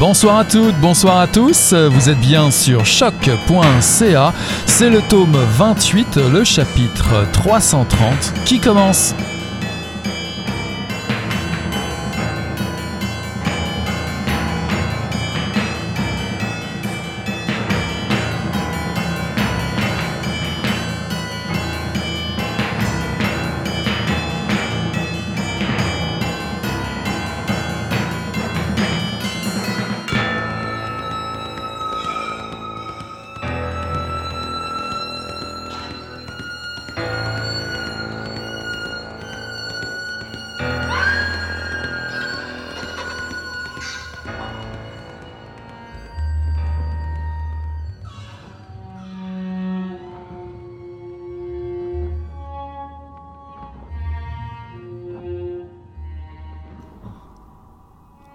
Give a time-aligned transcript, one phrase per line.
[0.00, 1.74] Bonsoir à toutes, bonsoir à tous.
[1.74, 4.32] Vous êtes bien sur choc.ca.
[4.64, 9.14] C'est le tome 28, le chapitre 330 qui commence?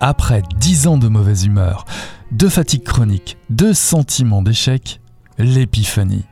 [0.08, 1.84] Après dix ans de mauvaise humeur,
[2.32, 5.02] de fatigue chronique, de sentiments d'échec,
[5.40, 6.26] l'épiphanie.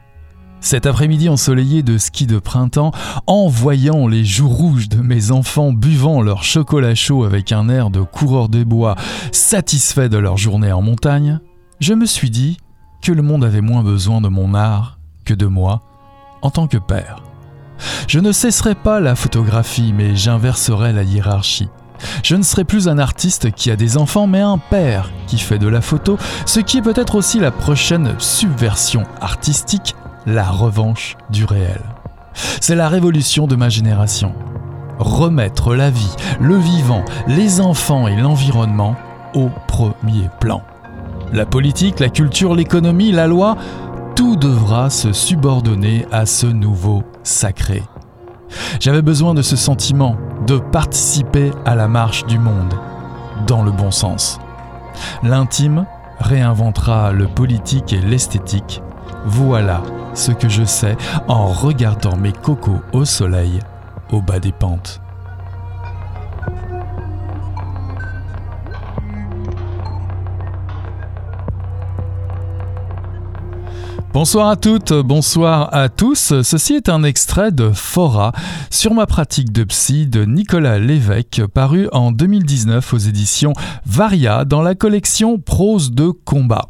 [0.62, 2.92] Cet après-midi ensoleillé de ski de printemps,
[3.26, 7.90] en voyant les joues rouges de mes enfants buvant leur chocolat chaud avec un air
[7.90, 8.96] de coureur des bois,
[9.32, 11.40] satisfaits de leur journée en montagne,
[11.80, 12.60] je me suis dit
[13.02, 15.82] que le monde avait moins besoin de mon art que de moi
[16.44, 17.24] en tant que père.
[18.08, 21.70] Je ne cesserai pas la photographie, mais j'inverserai la hiérarchie.
[22.24, 25.60] Je ne serai plus un artiste qui a des enfants, mais un père qui fait
[25.60, 31.46] de la photo, ce qui est peut-être aussi la prochaine subversion artistique, la revanche du
[31.46, 31.82] réel.
[32.62, 34.34] C'est la révolution de ma génération.
[35.00, 38.96] Remettre la vie, le vivant, les enfants et l'environnement
[39.34, 40.62] au premier plan.
[41.32, 43.58] La politique, la culture, l'économie, la loi,
[44.16, 47.84] tout devra se subordonner à ce nouveau sacré.
[48.80, 50.16] J'avais besoin de ce sentiment
[50.48, 52.74] de participer à la marche du monde,
[53.48, 54.40] dans le bon sens.
[55.24, 55.86] L'intime
[56.20, 58.82] réinventera le politique et l'esthétique.
[59.26, 59.82] Voilà
[60.14, 60.98] ce que je sais
[61.28, 63.60] en regardant mes cocos au soleil
[64.12, 65.03] au bas des pentes.
[74.14, 76.44] Bonsoir à toutes, bonsoir à tous.
[76.44, 78.32] Ceci est un extrait de Fora
[78.70, 83.54] sur ma pratique de psy de Nicolas Lévesque, paru en 2019 aux éditions
[83.88, 86.68] Varia dans la collection Prose de combat.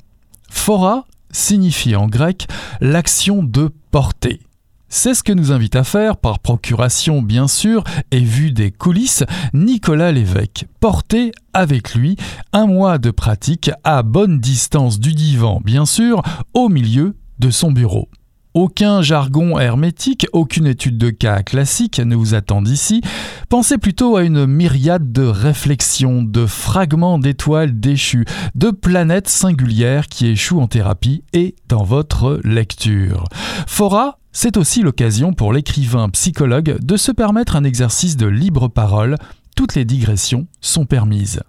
[0.49, 2.47] Fora signifie en grec
[2.79, 4.39] l'action de porter.
[4.87, 9.25] C'est ce que nous invite à faire, par procuration bien sûr, et vu des coulisses,
[9.53, 10.65] Nicolas Lévesque.
[10.79, 12.15] Porter avec lui
[12.53, 16.21] un mois de pratique à bonne distance du divan bien sûr,
[16.53, 17.15] au milieu
[17.49, 18.09] son bureau.
[18.53, 23.01] Aucun jargon hermétique, aucune étude de cas classique ne vous attend ici.
[23.49, 30.27] Pensez plutôt à une myriade de réflexions, de fragments d'étoiles déchues, de planètes singulières qui
[30.27, 33.25] échouent en thérapie et dans votre lecture.
[33.65, 39.15] Fora, c'est aussi l'occasion pour l'écrivain psychologue de se permettre un exercice de libre parole.
[39.55, 41.41] Toutes les digressions sont permises.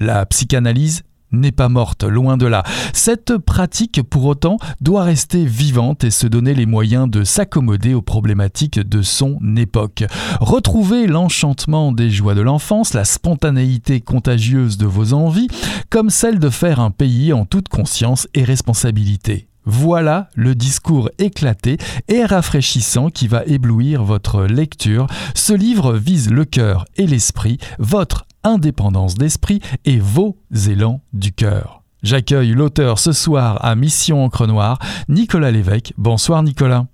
[0.00, 1.02] La psychanalyse
[1.32, 2.62] n'est pas morte, loin de là.
[2.92, 8.02] Cette pratique, pour autant, doit rester vivante et se donner les moyens de s'accommoder aux
[8.02, 10.04] problématiques de son époque.
[10.40, 15.48] Retrouver l'enchantement des joies de l'enfance, la spontanéité contagieuse de vos envies,
[15.90, 19.48] comme celle de faire un pays en toute conscience et responsabilité.
[19.70, 21.76] Voilà le discours éclaté
[22.08, 25.06] et rafraîchissant qui va éblouir votre lecture.
[25.34, 30.36] Ce livre vise le cœur et l'esprit, votre indépendance d'esprit et vos
[30.68, 31.82] élans du cœur.
[32.02, 34.78] J'accueille l'auteur ce soir à Mission Encre Noire,
[35.08, 35.92] Nicolas Lévesque.
[35.98, 36.86] Bonsoir Nicolas.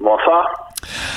[0.00, 0.57] Bonsoir.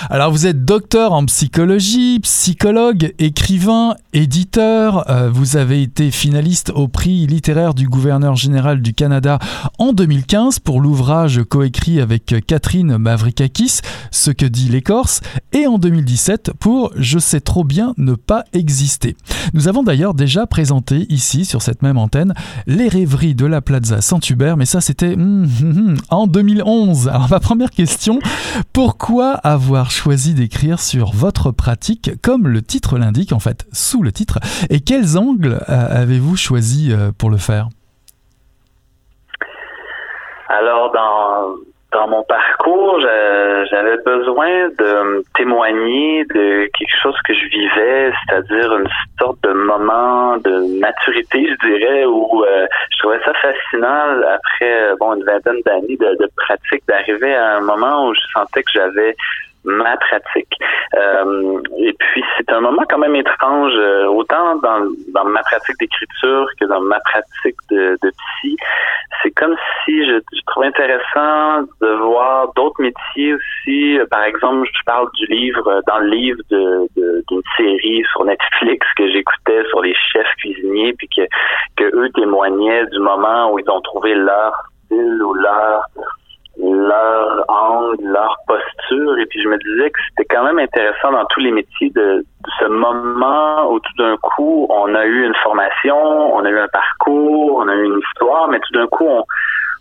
[0.09, 5.09] Alors vous êtes docteur en psychologie, psychologue, écrivain, éditeur.
[5.09, 9.39] Euh, vous avez été finaliste au prix littéraire du gouverneur général du Canada
[9.77, 13.79] en 2015 pour l'ouvrage coécrit avec Catherine Mavrikakis,
[14.11, 15.21] Ce que dit l'écorce,
[15.53, 19.15] et en 2017 pour Je sais trop bien ne pas exister.
[19.53, 22.33] Nous avons d'ailleurs déjà présenté ici sur cette même antenne
[22.67, 27.07] les rêveries de la Plaza Saint-Hubert, mais ça c'était hum, hum, hum, en 2011.
[27.07, 28.19] Alors ma première question,
[28.73, 34.11] pourquoi avoir choisi d'écrire sur votre pratique comme le titre l'indique, en fait, sous le
[34.11, 34.39] titre.
[34.69, 37.69] Et quels angles euh, avez-vous choisi euh, pour le faire?
[40.47, 42.99] Alors, dans, dans mon parcours,
[43.69, 48.87] j'avais besoin de témoigner de quelque chose que je vivais, c'est-à-dire une
[49.19, 55.15] sorte de moment de maturité, je dirais, où euh, je trouvais ça fascinant après bon
[55.15, 59.15] une vingtaine d'années de, de pratique d'arriver à un moment où je sentais que j'avais
[59.63, 60.53] ma pratique.
[60.95, 65.77] Euh, et puis c'est un moment quand même étrange, euh, autant dans, dans ma pratique
[65.79, 68.57] d'écriture que dans ma pratique de, de psy.
[69.21, 73.99] C'est comme si je, je trouvais intéressant de voir d'autres métiers aussi.
[74.09, 76.89] Par exemple, je parle du livre, dans le livre de,
[77.29, 81.21] d'une série sur Netflix que j'écoutais sur les chefs cuisiniers, puis que,
[81.77, 84.53] que eux témoignaient du moment où ils ont trouvé leur
[84.85, 85.83] style ou leur
[86.57, 89.17] leur angle, leur posture.
[89.19, 92.25] Et puis je me disais que c'était quand même intéressant dans tous les métiers de,
[92.59, 96.67] ce moment où tout d'un coup on a eu une formation, on a eu un
[96.67, 99.23] parcours, on a eu une histoire, mais tout d'un coup on,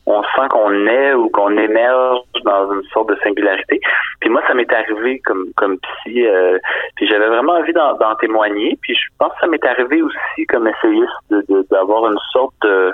[0.07, 3.81] on sent qu'on est ou qu'on émerge dans une sorte de singularité.
[4.21, 6.59] Puis moi, ça m'est arrivé comme comme psy, euh,
[6.97, 8.79] puis j'avais vraiment envie d'en, témoigner.
[8.83, 12.93] Puis je pense que ça m'est arrivé aussi comme essayiste d'avoir une sorte de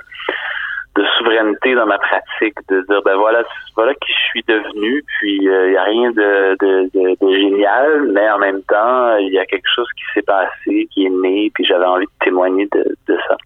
[0.97, 3.43] de souveraineté dans ma pratique, de dire ben voilà,
[3.75, 8.29] voilà qui je suis devenu, puis il euh, n'y a rien de, de, génial, mais
[8.31, 11.65] en même temps, il y a quelque chose qui s'est passé, qui est né, puis
[11.65, 13.37] j'avais envie de témoigner de, ça.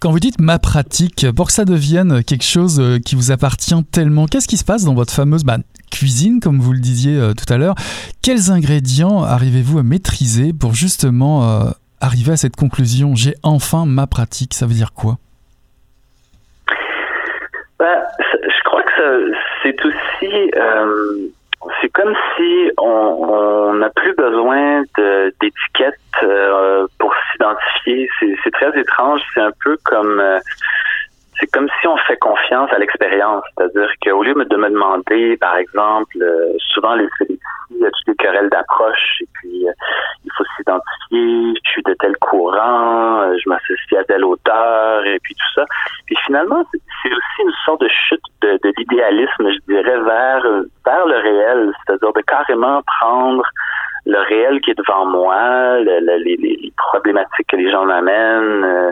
[0.00, 3.74] Quand vous dites ma pratique, pour que ça devienne quelque chose euh, qui vous appartient
[3.92, 5.56] tellement, qu'est-ce qui se passe dans votre fameuse bah,
[5.90, 7.74] cuisine, comme vous le disiez euh, tout à l'heure?
[8.22, 14.54] Quels ingrédients arrivez-vous à maîtriser pour justement arriver à cette conclusion J'ai enfin ma pratique,
[14.54, 15.18] ça veut dire quoi?
[17.78, 19.32] Ben, je crois que
[19.62, 21.28] c'est aussi, euh,
[21.80, 24.82] c'est comme si on n'a plus besoin
[25.40, 28.08] d'étiquettes euh, pour s'identifier.
[28.42, 29.20] C'est très étrange.
[29.34, 30.38] C'est un peu comme euh,
[31.38, 33.44] c'est comme si on fait confiance à l'expérience.
[33.56, 37.08] C'est-à-dire qu'au lieu de me demander, par exemple, euh, souvent les
[37.70, 39.72] il y a toutes les querelles d'approche, et puis euh,
[40.24, 45.18] il faut s'identifier, je suis de tel courant, euh, je m'associe à tel auteur, et
[45.22, 45.64] puis tout ça.
[46.06, 50.42] Puis finalement, c'est aussi une sorte de chute de, de l'idéalisme, je dirais, vers,
[50.84, 53.44] vers le réel, c'est-à-dire de carrément prendre
[54.08, 58.90] le réel qui est devant moi, le, les, les, problématiques que les gens m'amènent, euh,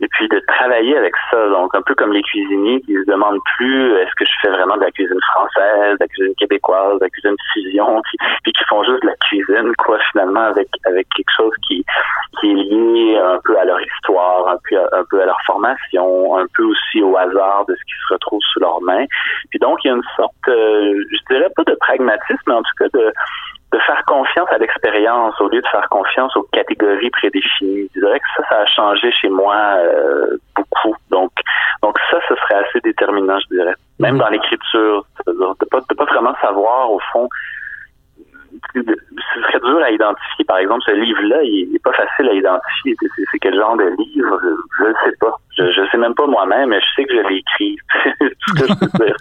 [0.00, 1.48] et puis de travailler avec ça.
[1.48, 4.76] Donc, un peu comme les cuisiniers qui se demandent plus est-ce que je fais vraiment
[4.76, 8.02] de la cuisine française, de la cuisine québécoise, de la cuisine fusion,
[8.42, 11.84] puis, qui font juste de la cuisine, quoi, finalement, avec avec quelque chose qui,
[12.40, 15.40] qui est lié un peu à leur histoire, un peu à, un peu à leur
[15.46, 19.04] formation, un peu aussi au hasard de ce qui se retrouve sous leurs mains.
[19.50, 22.62] Puis donc, il y a une sorte, euh, je dirais pas de pragmatisme, mais en
[22.62, 23.12] tout cas de
[23.72, 27.88] de faire confiance à l'expérience au lieu de faire confiance aux catégories prédéfinies.
[27.94, 30.96] Je dirais que ça, ça a changé chez moi euh, beaucoup.
[31.10, 31.32] Donc,
[31.82, 33.74] donc ça, ce serait assez déterminant, je dirais.
[33.98, 34.20] Même mhm.
[34.20, 37.28] dans l'écriture, de pas, de pas vraiment savoir au fond
[38.74, 40.44] ce serait dur à identifier.
[40.46, 42.94] Par exemple, ce livre-là, il n'est pas facile à identifier.
[43.30, 44.40] C'est quel genre de livre?
[44.78, 45.36] Je ne sais pas.
[45.56, 47.76] Je ne sais même pas moi-même, mais je sais que je l'ai écrit.
[48.46, 49.16] tout ce que je peux dire.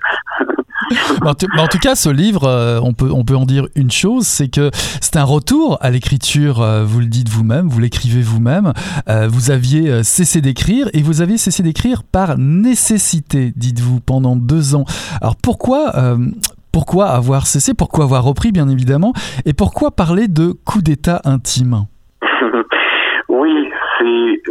[1.26, 1.34] en,
[1.68, 4.70] tout, cas, ce livre, euh, on, peut, on peut en dire une chose, c'est que
[4.74, 8.74] c'est un retour à l'écriture, euh, vous le dites vous-même, vous l'écrivez vous-même.
[9.10, 14.76] Euh, vous aviez cessé d'écrire et vous aviez cessé d'écrire par nécessité, dites-vous, pendant deux
[14.76, 14.86] ans.
[15.22, 15.94] Alors pourquoi
[16.76, 19.14] pourquoi avoir cessé Pourquoi avoir repris, bien évidemment
[19.46, 21.86] Et pourquoi parler de coup d'État intime
[23.30, 24.42] Oui, c'est.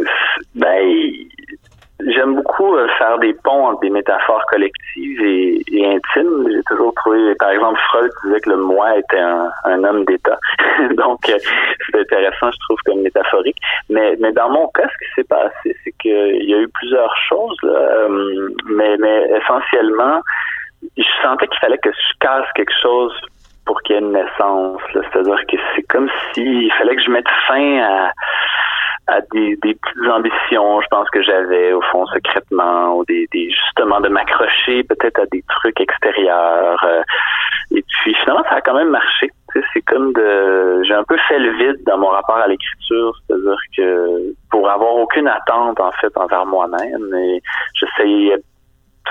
[0.55, 0.81] Ben,
[1.99, 6.49] j'aime beaucoup euh, faire des ponts entre des métaphores collectives et, intimes.
[6.51, 10.39] J'ai toujours trouvé, par exemple, Freud disait que le moi était un, homme d'État.
[10.97, 11.37] Donc, euh,
[11.91, 13.57] c'est intéressant, je trouve, comme métaphorique.
[13.91, 17.59] Mais, dans mon cas, ce qui s'est passé, c'est qu'il y a eu plusieurs choses,
[17.65, 18.97] euh, mais
[19.39, 20.21] essentiellement,
[20.97, 23.13] je sentais qu'il fallait que je casse quelque chose
[23.65, 24.81] pour qu'il y ait une naissance.
[24.93, 28.11] C'est-à-dire que c'est comme s'il fallait que je mette fin
[29.07, 34.09] à, des, petites ambitions, je pense que j'avais au fond secrètement, ou des, justement de
[34.09, 36.83] m'accrocher peut-être à des trucs extérieurs.
[36.83, 37.03] Euh,
[37.71, 39.29] et puis finalement, ça a quand même marché.
[39.73, 43.57] C'est comme de, j'ai un peu fait le vide dans mon rapport à l'écriture, c'est-à-dire
[43.77, 47.39] que pour avoir aucune attente en fait envers moi-même,
[47.73, 48.37] j'essayais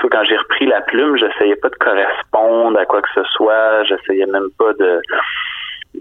[0.03, 3.83] quand j'ai repris la plume, j'essayais pas de correspondre à quoi que ce soit.
[3.85, 5.01] J'essayais même pas de,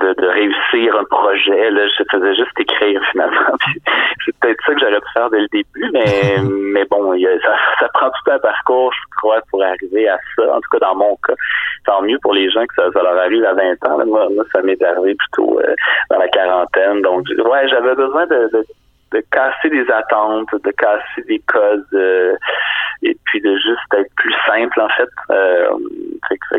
[0.01, 1.71] de, réussir un projet.
[1.71, 3.57] Là, je faisais juste écrire finalement.
[4.25, 6.37] c'est peut-être ça que j'aurais pu faire dès le début, mais
[6.75, 7.15] mais bon,
[7.81, 10.43] ça, prend tout un parcours, je crois, pour arriver à ça.
[10.55, 11.35] En tout cas, dans mon cas,
[11.87, 14.07] tant mieux pour les gens que ça, leur arrive à 20 ans.
[14.07, 15.75] Moi, ça m'est arrivé plutôt euh,
[16.11, 17.03] dans la quarantaine.
[17.03, 18.67] Donc, ouais, j'avais besoin de, de
[19.31, 21.85] casser des attentes, de casser des codes.
[21.95, 22.35] Euh,
[23.05, 25.09] et puis de juste être plus simple en fait.
[25.31, 25.69] Euh,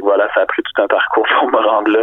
[0.02, 2.00] voilà, ça a pris tout un parcours pour me rendre là.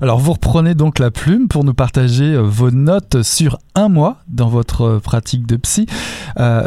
[0.00, 4.16] Alors vous reprenez donc la plume pour nous partager euh, vos notes sur un mois
[4.28, 5.86] dans votre euh, pratique de psy.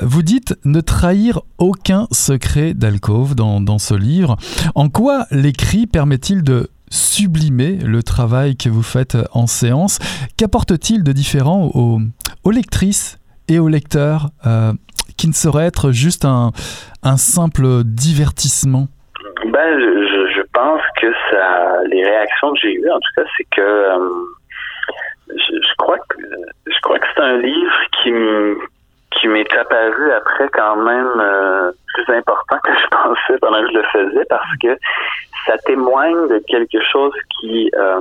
[0.04, 4.36] vous dites ne trahir aucun secret d'alcôve dans ce livre.
[4.76, 10.00] En quoi l'écrit permet-il de sublimer le travail que vous faites en séance.
[10.38, 14.30] Qu'apporte-t-il de différent aux, lectrices et aux lecteurs
[15.18, 16.52] qui ne saurait être juste un,
[17.04, 18.88] un simple divertissement?
[19.46, 23.62] Ben, je, pense que ça, les réactions que j'ai eues, en tout cas, c'est que
[23.62, 24.10] euh,
[25.30, 26.18] je, je, crois que
[26.66, 28.12] je crois que c'est un livre qui
[29.12, 33.78] qui m'est apparu après quand même euh, plus important que je pensais pendant que je
[33.78, 34.78] le faisais parce que
[35.46, 38.00] ça témoigne de quelque chose qui euh,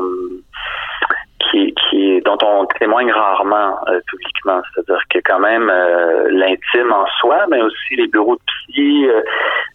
[1.51, 4.61] qui, dont on témoigne rarement euh, publiquement.
[4.75, 9.07] C'est-à-dire que quand même euh, l'intime en soi, mais aussi les bureaux de psy,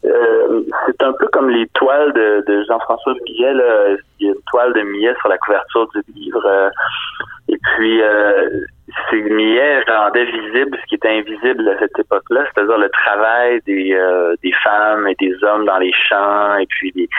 [0.06, 3.54] euh, c'est un peu comme les toiles de, de Jean-François Millet.
[3.54, 3.96] Là.
[4.20, 6.72] Il y a une toile de Millet sur la couverture du livre.
[7.62, 8.02] Puis
[9.10, 13.94] c'est Millet rendait visible ce qui était invisible à cette époque-là, c'est-à-dire le travail des,
[13.94, 17.10] euh, des femmes et des hommes dans les champs, et puis il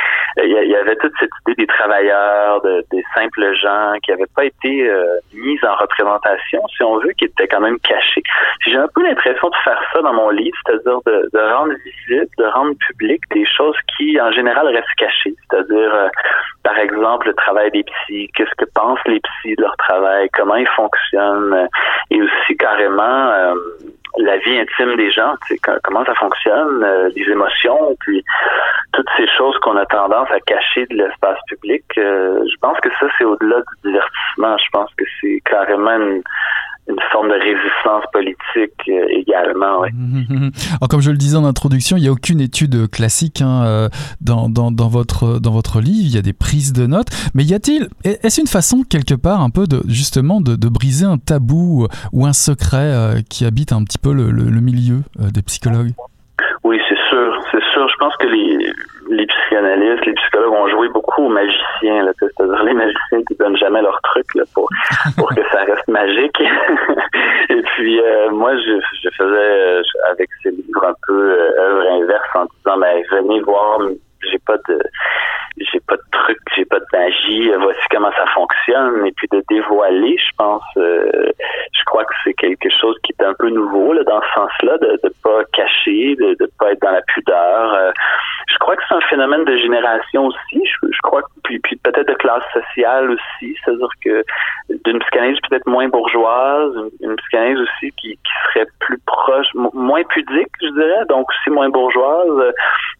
[0.44, 4.88] y, avait toute cette idée des travailleurs, de, des simples gens qui n'avaient pas été
[4.88, 8.22] euh, mis en représentation, si on veut, qui étaient quand même cachés.
[8.66, 12.28] J'ai un peu l'impression de faire ça dans mon livre, c'est-à-dire de, de, rendre visible,
[12.38, 16.08] de rendre public des choses qui, en général, restent cachées, c'est-à-dire, euh,
[16.70, 20.54] par exemple, le travail des psys, qu'est-ce que pensent les psys de leur travail, comment
[20.54, 21.68] ils fonctionnent,
[22.12, 23.54] et aussi carrément euh,
[24.18, 25.34] la vie intime des gens,
[25.82, 28.24] comment ça fonctionne, euh, les émotions, puis
[28.92, 31.82] toutes ces choses qu'on a tendance à cacher de l'espace public.
[31.98, 34.56] Euh, je pense que ça, c'est au-delà du divertissement.
[34.58, 36.22] Je pense que c'est carrément une,
[36.88, 39.82] une forme de résistance politique euh, également.
[40.90, 43.88] comme je le disais en introduction, il n'y a aucune étude classique hein, euh,
[44.20, 46.02] dans, dans, dans, votre, dans votre livre.
[46.02, 47.08] Il y a des prises de notes.
[47.34, 51.06] Mais y a-t-il, est-ce une façon quelque part un peu de justement de, de briser
[51.06, 55.42] un tabou ou un secret euh, qui habite un petit peu le, le milieu des
[55.42, 55.92] psychologues?
[56.64, 57.88] Oui, c'est sûr, c'est sûr.
[57.88, 58.72] Je pense que les
[59.10, 63.82] les psychanalystes, les psychologues ont joué beaucoup aux magiciens, c'est-à-dire les magiciens qui donnent jamais
[63.82, 64.68] leur truc là, pour
[65.18, 66.40] pour que ça reste magique.
[67.50, 72.02] Et puis euh, moi, je, je faisais euh, avec ces livres un peu euh, œuvre
[72.02, 73.80] inverse en disant ben venez voir,
[74.30, 74.80] j'ai pas de
[75.56, 79.42] j'ai pas de truc, j'ai pas de magie, voici comment ça fonctionne, et puis de
[79.48, 84.02] dévoiler, je pense, je crois que c'est quelque chose qui est un peu nouveau là,
[84.04, 87.92] dans ce sens-là, de ne pas cacher, de ne pas être dans la pudeur
[88.50, 90.60] je crois que c'est un phénomène de génération aussi.
[90.82, 93.56] Je, crois puis, puis peut-être de classe sociale aussi.
[93.64, 94.24] C'est-à-dire que
[94.84, 100.50] d'une psychanalyse peut-être moins bourgeoise, une, psychanalyse aussi qui, qui serait plus proche, moins pudique,
[100.60, 102.52] je dirais, donc aussi moins bourgeoise.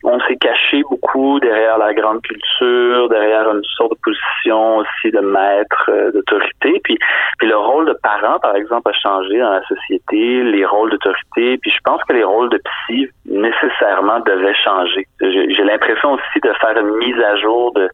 [0.04, 1.09] On s'est caché beaucoup
[1.40, 6.80] derrière la grande culture, derrière une sorte de position aussi de maître, euh, d'autorité.
[6.84, 6.98] Puis,
[7.38, 11.58] puis le rôle de parent, par exemple, a changé dans la société, les rôles d'autorité.
[11.58, 16.52] Puis je pense que les rôles de psy nécessairement devaient changer j'ai l'impression aussi de
[16.60, 17.88] faire une mise à jour de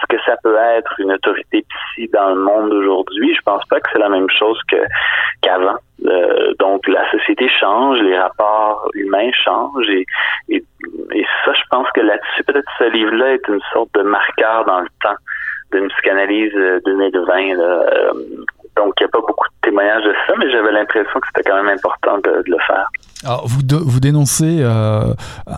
[0.00, 3.34] ce que ça peut être une autorité psy dans le monde d'aujourd'hui.
[3.34, 4.58] Je pense pas que c'est la même chose
[5.40, 5.76] qu'avant.
[6.06, 10.06] Euh, donc la société change, les rapports humains changent et,
[10.48, 10.62] et,
[11.44, 14.88] ça, je pense que là-dessus, peut-être ce livre-là est une sorte de marqueur dans le
[15.02, 15.16] temps
[15.72, 17.54] d'une psychanalyse 2020.
[17.56, 17.64] Là.
[17.64, 18.12] Euh,
[18.76, 21.48] donc, il n'y a pas beaucoup de témoignages de ça, mais j'avais l'impression que c'était
[21.48, 22.88] quand même important de, le faire.
[23.24, 25.12] Vous, vous dénoncez euh,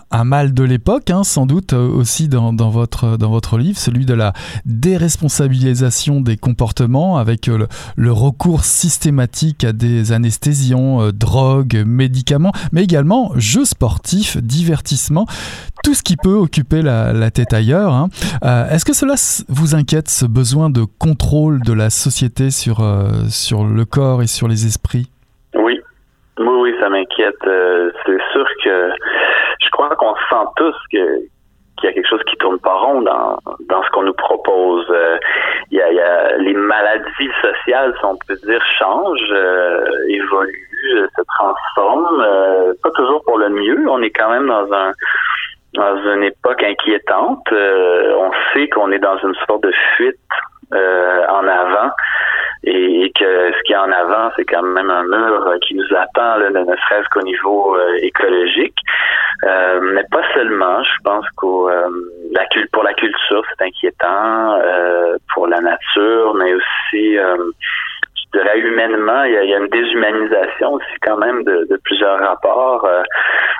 [0.09, 4.05] un mal de l'époque, hein, sans doute euh, aussi dans, votre, dans votre livre, celui
[4.05, 4.33] de la
[4.65, 13.31] déresponsabilisation des comportements avec euh, le, recours systématique à des anesthésiants, drogues, médicaments, mais également
[13.35, 15.27] jeux sportifs, divertissements,
[15.83, 17.93] tout ce qui peut occuper la, tête ailleurs.
[17.93, 18.09] Hein.
[18.69, 19.15] Est-ce que cela
[19.47, 22.85] vous inquiète, ce besoin de contrôle de la société sur
[23.29, 25.09] sur le corps et sur les esprits?
[25.55, 25.79] Oui.
[26.39, 27.00] Oui, oui, ça m'inquiète.
[27.23, 28.91] Euh, c'est sûr que
[29.61, 31.21] je crois qu'on sent tous que
[31.77, 33.39] qu'il y a quelque chose qui tourne pas rond dans,
[33.83, 34.85] ce qu'on nous propose.
[34.91, 35.17] Euh,
[35.71, 39.33] il y, a, les maladies sociales, si on peut dire, changent,
[40.07, 43.89] évoluent, se transforment, pas toujours pour le mieux.
[43.89, 44.91] On est quand même dans un
[45.73, 47.47] dans une époque inquiétante.
[47.51, 50.19] on sait qu'on est dans une sorte de fuite
[50.73, 51.91] en avant
[52.63, 56.37] et, que ce qui est en avant, c'est quand même un mur qui nous attend,
[56.37, 58.77] là, ne serait-ce qu'au niveau euh, écologique.
[59.43, 61.89] Euh, mais pas seulement, je pense qu'au euh,
[62.71, 64.59] pour la culture, c'est inquiétant,
[65.33, 71.17] pour la nature, mais aussi je dirais humainement, il y, a, une déshumanisation aussi quand
[71.17, 72.87] même de, de plusieurs rapports.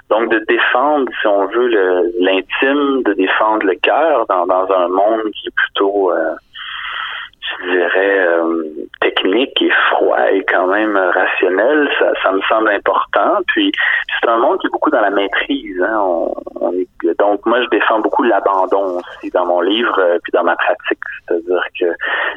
[0.09, 1.69] donc de défendre, si on veut,
[2.19, 6.11] l'intime, de défendre le cœur dans, dans un monde qui est plutôt
[7.69, 8.63] dirais, euh,
[9.01, 13.39] technique et froid et quand même rationnel, ça, ça me semble important.
[13.47, 13.71] Puis
[14.19, 15.81] c'est un monde qui est beaucoup dans la maîtrise.
[15.81, 15.99] Hein.
[15.99, 16.87] On, on, est
[17.19, 20.99] Donc, moi, je défends beaucoup l'abandon aussi dans mon livre, euh, puis dans ma pratique.
[21.27, 21.85] C'est-à-dire que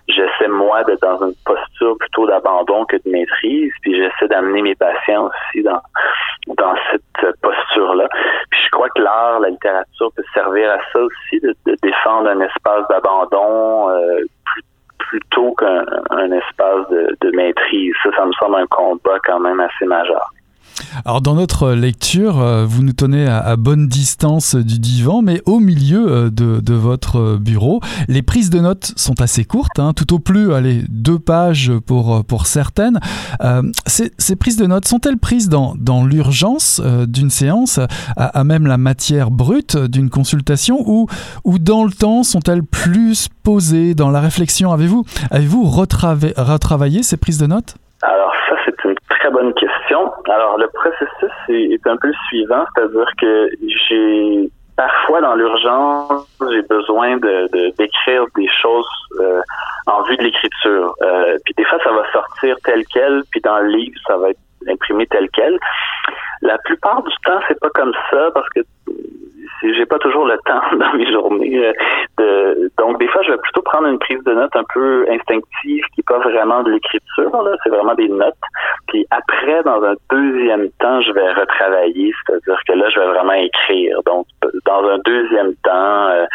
[0.08, 4.74] j'essaie, moi, d'être dans une posture plutôt d'abandon que de maîtrise, puis j'essaie d'amener mes
[4.74, 5.80] patients aussi dans,
[6.56, 8.08] dans cette posture-là.
[8.50, 12.40] Puis je crois que l'art, la littérature peut servir à ça aussi, de, défendre un
[12.40, 14.24] espace d'abandon euh,
[15.14, 17.94] plutôt qu'un espace de, de maîtrise.
[18.02, 20.32] Ça, ça me semble un combat quand même assez majeur.
[21.04, 25.60] Alors dans notre lecture, euh, vous nous tenez à, bonne distance du divan, mais au
[25.60, 27.80] milieu euh, de, votre bureau.
[28.08, 32.24] Les prises de notes sont assez courtes, hein, tout au plus, allez, deux pages pour,
[32.24, 32.98] pour certaines.
[33.42, 37.78] Euh, ces, prises de notes sont-elles prises dans, dans l'urgence d'une séance,
[38.16, 41.06] à, même la matière brute d'une consultation, ou,
[41.44, 44.72] ou dans le temps sont-elles plus posées dans la réflexion?
[44.72, 45.04] Avez-vous
[46.02, 47.76] avez retravaillé ces prises de notes?
[48.64, 50.12] C'est une très bonne question.
[50.28, 53.50] Alors, le processus est, un peu le suivant, c'est-à-dire que
[53.88, 58.88] j'ai parfois dans l'urgence, j'ai besoin de d'écrire des choses
[59.20, 59.40] euh,
[59.86, 60.94] en vue de l'écriture.
[61.02, 64.30] Euh, puis des fois, ça va sortir tel quel, puis dans le livre, ça va
[64.30, 65.58] être imprimé tel quel.
[66.42, 68.60] La plupart du temps, c'est pas comme ça parce que
[69.72, 71.58] j'ai pas toujours le temps dans mes journées.
[71.58, 71.72] Euh,
[72.18, 75.84] de, donc des fois, je vais plutôt prendre une prise de notes un peu instinctive
[75.94, 77.30] qui n'est pas vraiment de l'écriture.
[77.62, 78.34] C'est vraiment des notes.
[78.88, 83.32] Puis après, dans un deuxième temps, je vais retravailler, c'est-à-dire que là, je vais vraiment
[83.32, 83.98] écrire.
[84.06, 84.26] Donc
[84.66, 86.26] dans un deuxième temps euh,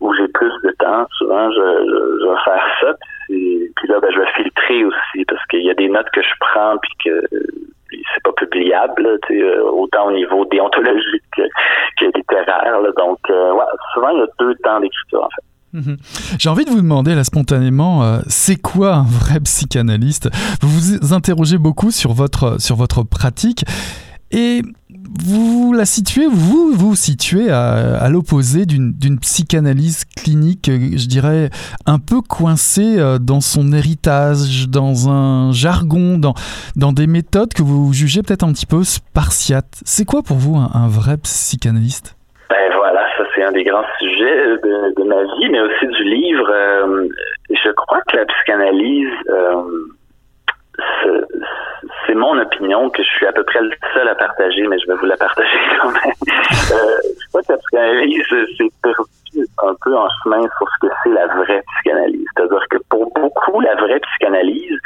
[0.00, 2.94] où j'ai plus de temps, souvent, je, je, vais faire ça.
[3.26, 6.22] Puis, puis là, ben, je vais filtrer aussi parce qu'il y a des notes que
[6.22, 7.22] je prends puis que
[8.14, 12.80] c'est pas publiable, euh, autant au niveau déontologique que, littéraire.
[12.96, 13.52] Donc, euh,
[13.94, 15.42] souvent, il y a deux temps d'écriture, en fait.
[15.74, 15.96] Mhm.
[16.38, 20.30] J'ai envie de vous demander là spontanément, euh, c'est quoi un vrai psychanalyste?
[20.62, 23.64] Vous vous interrogez beaucoup sur votre, sur votre pratique
[24.30, 24.62] et
[25.24, 31.50] vous la situez, vous vous situez à, l'opposé d'une psychanalyse clinique, je dirais,
[31.86, 36.34] un peu coincée euh, dans son héritage, dans un jargon, dans,
[36.76, 39.80] dans des méthodes que vous jugez peut-être un petit peu spartiates.
[39.84, 42.16] C'est quoi pour vous un, vrai psychanalyste?
[42.50, 46.50] Ben voilà, ça c'est un des grands sujets de, ma vie, mais aussi du livre.
[46.50, 47.08] Euh,
[47.50, 49.08] je crois que la psychanalyse...
[49.30, 49.62] Euh,
[52.06, 54.86] c'est mon opinion que je suis à peu près le seul à partager, mais je
[54.86, 56.12] vais vous la partager quand même.
[56.72, 58.24] euh, je crois que la psychanalyse
[58.56, 62.26] s'est perdu un peu en chemin sur ce que c'est la vraie psychanalyse.
[62.36, 64.78] C'est-à-dire que pour beaucoup, la vraie psychanalyse,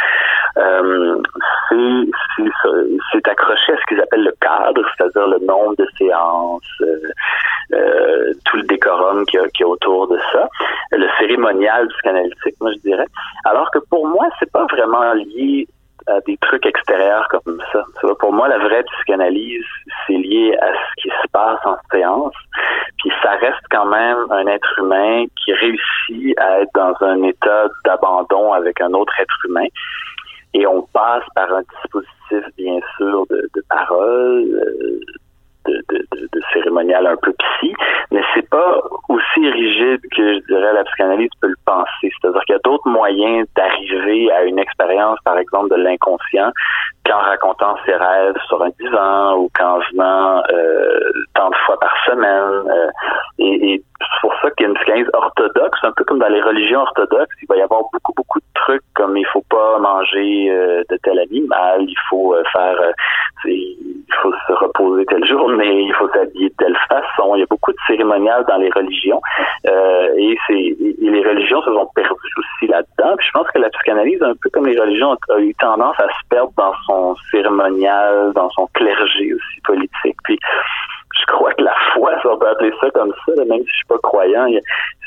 [0.58, 1.22] euh,
[1.70, 7.12] c'est accroché à ce qu'ils appellent le cadre, c'est-à-dire le nombre de séances, euh,
[7.72, 10.48] euh, tout le décorum qui y, a, autour de ça,
[10.90, 13.06] le cérémonial psychanalytique, moi je dirais.
[13.44, 15.66] Alors que pour moi, c'est pas vraiment lié
[16.06, 17.84] à des trucs extérieurs comme ça.
[18.18, 19.64] pour moi, la vraie psychanalyse,
[20.06, 22.34] c'est lié à ce qui se passe en séance.
[22.98, 27.68] Puis ça reste quand même un être humain qui réussit à être dans un état
[27.84, 29.66] d'abandon avec un autre être humain.
[30.54, 35.00] Et on passe par un dispositif, bien sûr, de, de parole, euh,
[35.66, 37.72] de, cérémonial un peu psy,
[38.10, 42.10] mais c'est pas aussi rigide que je dirais la psychanalyse peut le penser.
[42.20, 46.50] C'est-à-dire qu'il y a d'autres moyens d'arriver à une expérience, par exemple, de l'inconscient
[47.04, 51.00] qu'en racontant ses rêves sur un divan ou qu'en venant euh,
[51.34, 52.70] tant de fois par semaine.
[52.70, 52.90] Euh,
[53.38, 56.28] et, et c'est pour ça qu'il y a une psychanalyse orthodoxe, un peu comme dans
[56.28, 59.78] les religions orthodoxes, il va y avoir beaucoup, beaucoup de trucs comme il faut pas
[59.78, 62.78] manger euh, de tel animal, il faut euh, faire,
[63.44, 67.34] il faut se reposer tel jour, mais il faut s'habiller de telle façon.
[67.34, 69.20] Il y a beaucoup de cérémonial dans les religions
[69.64, 73.16] et, c'est, et les religions se sont perdues aussi là-dedans.
[73.16, 76.08] Puis je pense que la psychanalyse, un peu comme les religions, a eu tendance à
[76.08, 76.91] se perdre dans son
[77.30, 80.16] cérémonial, dans son clergé aussi politique.
[80.24, 80.38] Puis
[81.20, 83.76] je crois que la foi, si on peut appeler ça comme ça, même si je
[83.76, 84.46] suis pas croyant,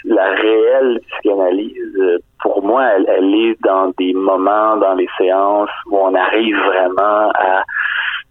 [0.05, 6.13] la réelle psychanalyse, pour moi, elle, est dans des moments, dans les séances où on
[6.13, 7.63] arrive vraiment à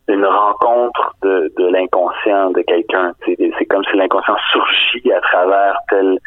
[0.08, 3.12] une rencontre de, de l'inconscient de quelqu'un.
[3.26, 6.18] C'est comme si l'inconscient surgit à travers tel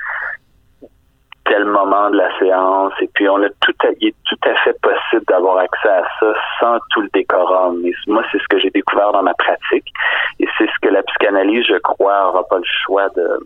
[1.47, 2.93] tel moment de la séance.
[3.01, 6.33] Et puis, on a tout il est tout à fait possible d'avoir accès à ça
[6.59, 7.85] sans tout le décorum.
[7.85, 9.91] Et moi, c'est ce que j'ai découvert dans ma pratique.
[10.39, 13.39] Et c'est ce que la psychanalyse, je crois, aura pas le choix de,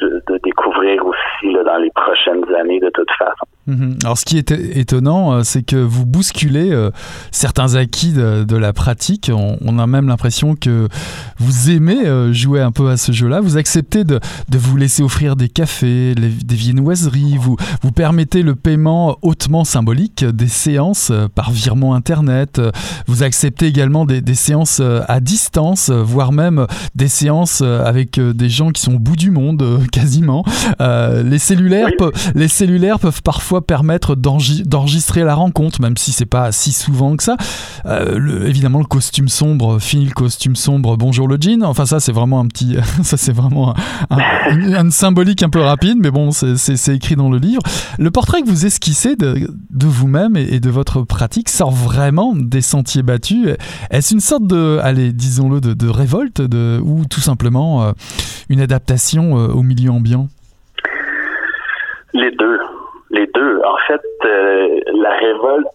[0.00, 3.46] de, découvrir aussi là, dans les prochaines années, de toute façon.
[3.66, 3.98] Mhm.
[4.04, 6.90] Alors, ce qui est étonnant, euh, c'est que vous bousculez euh,
[7.32, 9.30] certains acquis de, la pratique.
[9.34, 10.88] On, a même l'impression que
[11.38, 13.40] vous aimez euh, jouer un peu à ce jeu-là.
[13.40, 14.20] Vous acceptez de,
[14.52, 17.36] vous laisser offrir des cafés, des viennoiseries.
[17.36, 22.60] Vous, vous permettez le paiement hautement symbolique des séances par virement Internet.
[23.06, 28.80] Vous acceptez également des, séances à distance, voire même des séances avec des gens qui
[28.80, 30.44] sont au bout du monde, quasiment.
[30.80, 31.90] les, cellulaires,
[32.34, 37.22] les cellulaires peuvent parfois permettre d'enregistrer la rencontre, même si c'est pas si souvent que
[37.22, 37.36] ça.
[37.86, 41.62] Euh, évidemment, le costume sombre, fini le costume sombre, bonjour le jean.
[41.62, 42.76] Enfin, ça, c'est vraiment un petit.
[43.02, 43.74] ça, c'est vraiment
[44.10, 47.62] un, symbolique un peu rapide, mais bon, c'est écrit dans le livre.
[47.98, 53.02] Le portrait que vous esquissez de, vous-même et, de votre pratique sort vraiment des sentiers
[53.02, 53.48] battus.
[53.90, 57.92] Est-ce une sorte de, allez, disons-le, de, révolte de, ou tout simplement euh,
[58.48, 60.28] une adaptation euh, au milieu ambiant?
[62.12, 62.58] Les deux
[63.10, 63.60] les deux.
[63.64, 65.66] En fait, euh, la révolte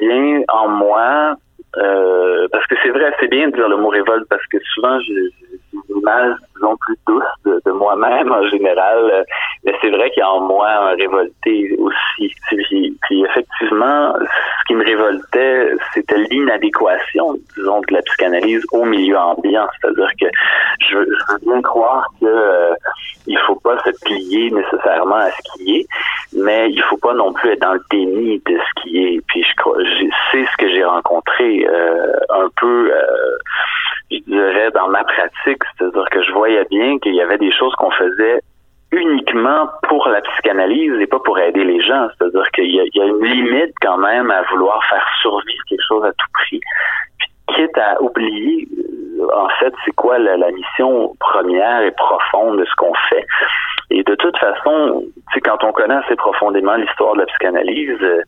[0.00, 1.36] vient en moi
[1.76, 4.98] euh, parce que c'est vrai, c'est bien de dire le mot révolte parce que souvent
[5.00, 5.30] j'ai
[5.72, 7.22] une image, disons, plus douce
[7.64, 9.24] de, moi-même en général.
[9.64, 12.34] Mais c'est vrai qu'il y a en moi un révolté aussi.
[12.48, 19.68] Puis, effectivement, ce qui me révoltait, c'était l'inadéquation, disons, de la psychanalyse au milieu ambiant.
[19.80, 20.26] C'est-à-dire que
[20.88, 22.74] je, veux bien croire que euh,
[23.26, 25.86] il faut pas se plier nécessairement à ce qui est,
[26.44, 29.20] mais il faut pas non plus être dans le déni de ce qui est.
[29.26, 29.76] Puis je crois,
[30.30, 32.92] c'est ce que j'ai rencontré euh, un peu.
[32.92, 33.36] Euh,
[34.10, 37.74] je dirais, dans ma pratique, c'est-à-dire que je voyais bien qu'il y avait des choses
[37.76, 38.40] qu'on faisait
[38.92, 42.08] uniquement pour la psychanalyse et pas pour aider les gens.
[42.18, 46.12] C'est-à-dire qu'il y, a une limite quand même à vouloir faire survivre quelque chose à
[46.12, 46.60] tout prix.
[47.18, 48.66] Puis, quitte à oublier,
[49.20, 53.24] euh, en fait, c'est quoi la, mission première et profonde de ce qu'on fait.
[53.90, 55.04] Et de toute façon,
[55.44, 58.22] quand on connaît assez profondément l'histoire de la psychanalyse, euh,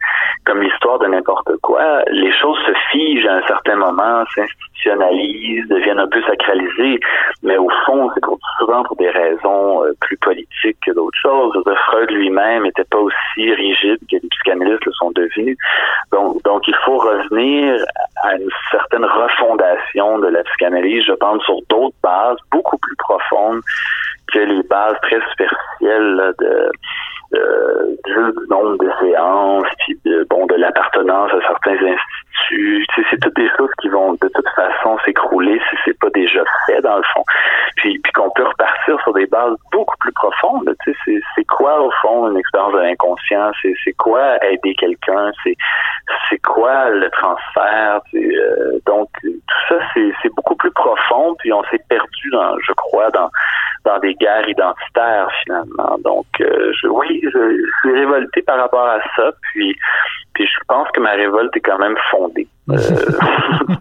[0.45, 6.01] comme l'histoire de n'importe quoi, les choses se figent à un certain moment, s'institutionnalisent, deviennent
[6.01, 6.99] un peu sacralisées,
[7.45, 8.25] mais au fond, c'est
[8.59, 11.53] souvent pour des raisons euh, plus politiques que d'autres choses.
[11.87, 15.57] Freud lui-même n'était pas aussi rigide que les psychanalystes le sont devenus.
[16.11, 17.85] Donc, donc, il faut revenir
[18.25, 23.61] à une certaine refondation de la psychanalyse, je pense, sur d'autres bases beaucoup plus profondes
[24.33, 26.71] que les bases très superficielles de
[27.35, 32.32] euh, du nombre de séances, puis de, bon, de l'appartenance à certains instituts.
[32.49, 36.43] Tu c'est toutes des choses qui vont de toute façon s'écrouler si c'est pas déjà
[36.67, 37.25] fait dans le fond.
[37.77, 40.75] Puis, puis qu'on peut repartir sur des bases beaucoup plus profondes.
[40.85, 43.51] Tu sais, c'est quoi au fond une expérience de l'inconscient?
[43.61, 45.31] C'est c'est quoi aider quelqu'un?
[45.45, 45.57] C'est
[46.29, 48.01] c'est quoi le transfert?
[48.15, 51.35] Euh, Donc tout ça c'est beaucoup plus profond.
[51.39, 53.31] Puis on s'est perdu dans, je crois, dans
[53.85, 55.99] dans des guerres identitaires finalement.
[56.05, 59.77] Donc euh, je, oui, je, suis révolté par rapport à ça, puis,
[60.35, 62.32] puis je pense que ma révolte est quand même fondée.
[62.69, 62.79] Euh.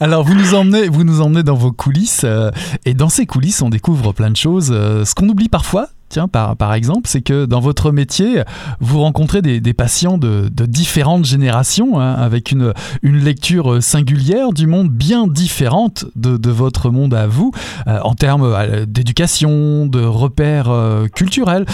[0.00, 2.50] Alors vous nous emmenez, vous nous emmenez dans vos coulisses, euh,
[2.84, 4.68] et dans ces coulisses on découvre plein de choses.
[4.68, 8.42] ce qu'on oublie parfois, Tiens, par, par exemple, c'est que dans votre métier,
[8.78, 14.90] vous rencontrez des, patients de, différentes générations, hein, avec une, une lecture singulière du monde
[14.90, 17.50] bien différente de votre monde à vous,
[17.86, 20.70] en termes d'éducation, de repères
[21.14, 21.66] culturels.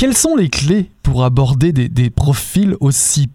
[0.00, 3.28] Quelles sont les clés pour aborder des, profils aussi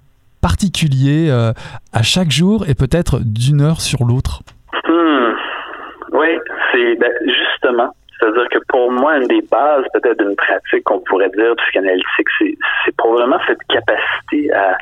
[0.45, 1.53] particuliers euh,
[1.91, 4.43] à chaque jour et peut-être d'une heure sur l'autre
[4.87, 5.33] hmm.
[6.11, 6.37] Oui,
[6.71, 7.89] c'est ben, justement.
[8.19, 12.95] C'est-à-dire que pour moi, une des bases peut-être d'une pratique qu'on pourrait dire psychanalytique, c'est
[12.95, 14.77] probablement cette capacité à,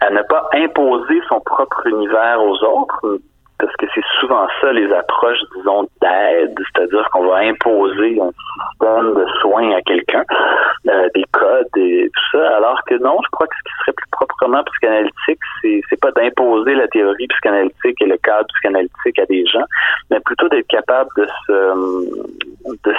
[0.00, 3.20] à ne pas imposer son propre univers aux autres,
[3.58, 9.14] parce que c'est souvent ça les approches, disons, d'aide, c'est-à-dire qu'on va imposer un système
[9.14, 10.24] de soins à quelqu'un,
[10.88, 13.92] euh, des codes et tout ça, alors que non, je crois que ce qui serait
[13.92, 19.26] plus proprement psychanalytique, c'est, c'est pas d'imposer la théorie psychanalytique et le cadre psychanalytique à
[19.26, 19.64] des gens,
[20.10, 22.94] mais plutôt d'être capable de se, de,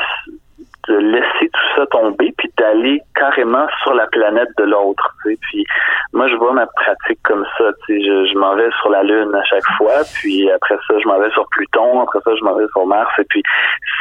[0.87, 5.13] de laisser tout ça tomber puis d'aller carrément sur la planète de l'autre.
[5.23, 5.65] Puis
[6.13, 7.71] moi, je vois ma pratique comme ça.
[7.89, 7.93] Je,
[8.31, 11.31] je m'en vais sur la Lune à chaque fois, puis après ça, je m'en vais
[11.31, 13.43] sur Pluton, après ça, je m'en vais sur Mars, et puis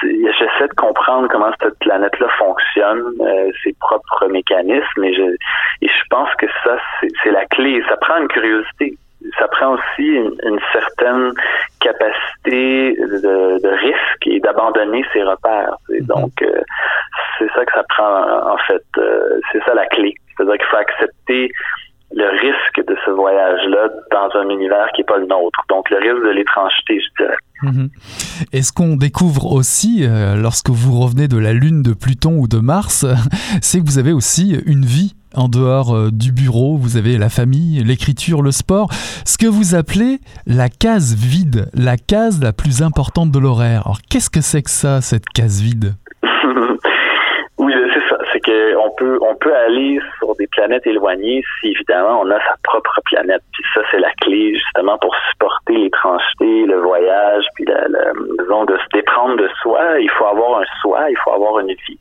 [0.02, 5.22] j'essaie de comprendre comment cette planète-là fonctionne, euh, ses propres mécanismes, et je,
[5.82, 6.76] et je pense que ça,
[7.22, 7.82] c'est la clé.
[7.88, 8.96] Ça prend une curiosité
[9.38, 11.32] ça prend aussi une, certaine
[11.80, 15.76] capacité de, risque et d'abandonner ses repères.
[15.88, 16.06] Mhm.
[16.06, 16.60] Donc, euh,
[17.38, 18.84] c'est ça que ça prend, en fait.
[18.98, 20.14] Euh, c'est ça la clé.
[20.36, 21.50] C'est-à-dire qu'il faut accepter
[22.12, 25.60] le risque de ce voyage-là dans un univers qui n'est pas le nôtre.
[25.68, 27.36] Donc, le risque de l'étrangeté, je dirais.
[27.64, 27.88] Mhm.
[28.52, 32.48] Et ce qu'on découvre aussi euh, lorsque vous revenez de la Lune, de Pluton ou
[32.48, 33.06] de Mars,
[33.60, 37.28] c'est que vous avez aussi une vie en dehors euh, du bureau, vous avez la
[37.28, 38.88] famille, l'écriture, le sport,
[39.24, 43.82] ce que vous appelez la case vide, la case la plus importante de l'horaire.
[43.86, 45.94] Alors qu'est-ce que c'est que ça, cette case vide
[47.58, 48.18] Oui, c'est ça.
[48.32, 48.40] C'est
[48.96, 53.42] peut, on peut aller sur des planètes éloignées si évidemment on a sa propre planète.
[53.52, 57.86] Puis ça, c'est la clé justement pour supporter l'étrangeté, le voyage, puis la,
[58.38, 60.00] disons de se déprendre de soi.
[60.00, 61.98] Il faut avoir un soi, il faut avoir une vie.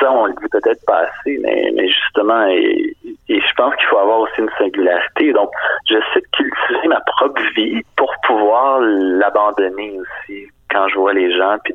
[0.00, 4.38] Ça, on le dit peut-être pas assez, mais, justement, je pense qu'il faut avoir aussi
[4.38, 5.32] une singularité.
[5.32, 5.50] Donc,
[5.88, 11.56] je sais cultiver ma propre vie pour pouvoir l'abandonner aussi quand je vois les gens,
[11.64, 11.74] puis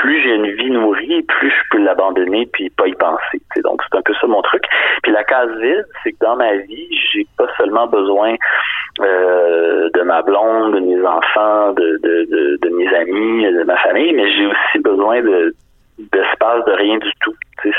[0.00, 3.42] plus j'ai une vie nourrie, plus je peux l'abandonner puis pas y penser.
[3.62, 4.62] Donc c'est un peu ça mon truc.
[5.02, 8.34] Puis la case vide, c'est que dans ma vie, j'ai pas seulement besoin
[9.00, 13.76] euh, de ma blonde, de mes enfants, de, de, de, de mes amis, de ma
[13.76, 15.54] famille, mais j'ai aussi besoin de
[16.12, 17.34] d'espace de rien du tout.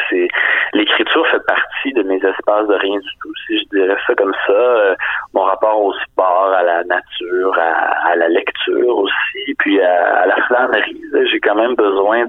[0.10, 0.28] C'est
[0.74, 4.34] l'écriture fait partie de mes espaces de rien du tout, si je dirais ça comme
[4.46, 4.54] ça.
[4.54, 4.96] Euh,
[5.34, 11.02] mon rapport au sport, à la nature, à, la lecture aussi, puis à, la flânerie.
[11.32, 12.26] J'ai quand même besoin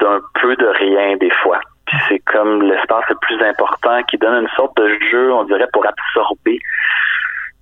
[0.00, 1.60] d'un peu de rien des fois.
[1.86, 5.68] Puis c'est comme l'espace le plus important qui donne une sorte de jeu, on dirait,
[5.72, 6.58] pour absorber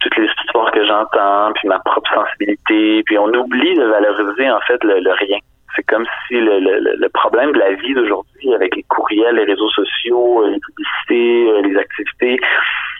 [0.00, 4.61] toutes les histoires que j'entends, puis ma propre sensibilité, puis on oublie de valoriser en
[4.61, 5.38] fait le rien.
[5.76, 9.44] C'est comme si le, le, le, problème de la vie d'aujourd'hui avec les courriels, les
[9.44, 12.40] réseaux sociaux, euh, les publicités, euh, les activités,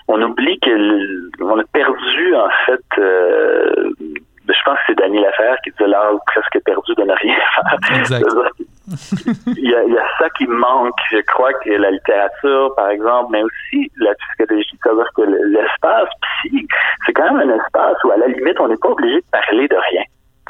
[0.09, 3.93] on oublie qu'on a perdu en fait euh,
[4.53, 7.99] je pense que c'est Daniel Laferre qui disait l'art presque perdu de ne rien faire.
[7.99, 8.27] Exact.
[9.47, 10.99] il, y a, il y a ça qui manque.
[11.11, 16.67] Je crois que la littérature, par exemple, mais aussi la psychologie, c'est-à-dire que l'espace psy,
[17.07, 19.69] c'est quand même un espace où, à la limite, on n'est pas obligé de parler
[19.69, 20.03] de rien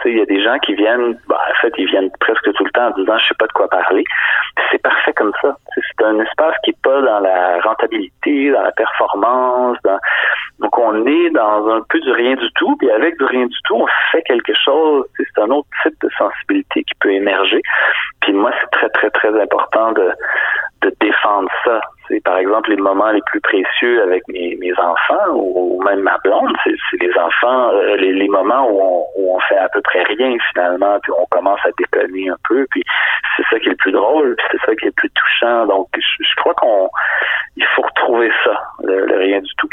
[0.05, 2.71] il y a des gens qui viennent, bah, en fait, ils viennent presque tout le
[2.71, 4.05] temps en disant je sais pas de quoi parler.
[4.71, 5.57] C'est parfait comme ça.
[5.75, 9.79] C'est un espace qui est pas dans la rentabilité, dans la performance.
[10.59, 13.57] Donc on est dans un peu du rien du tout, puis avec du rien du
[13.65, 15.05] tout, on fait quelque chose.
[15.17, 17.63] C'est un autre type de sensibilité qui peut émerger.
[18.21, 20.15] Puis moi, c'est très très très important de
[21.01, 21.81] défendre ça.
[22.11, 26.53] C'est par exemple les moments les plus précieux avec mes, enfants ou, même ma blonde,
[26.65, 30.99] c'est les enfants, euh, les, moments où on, où fait à peu près rien finalement,
[31.03, 32.83] puis on commence à déconner un peu, puis
[33.37, 35.67] c'est ça qui est le plus drôle, puis c'est ça qui est le plus touchant.
[35.67, 36.89] Donc je, je crois qu'on
[37.57, 39.69] il faut retrouver ça, le rien du tout.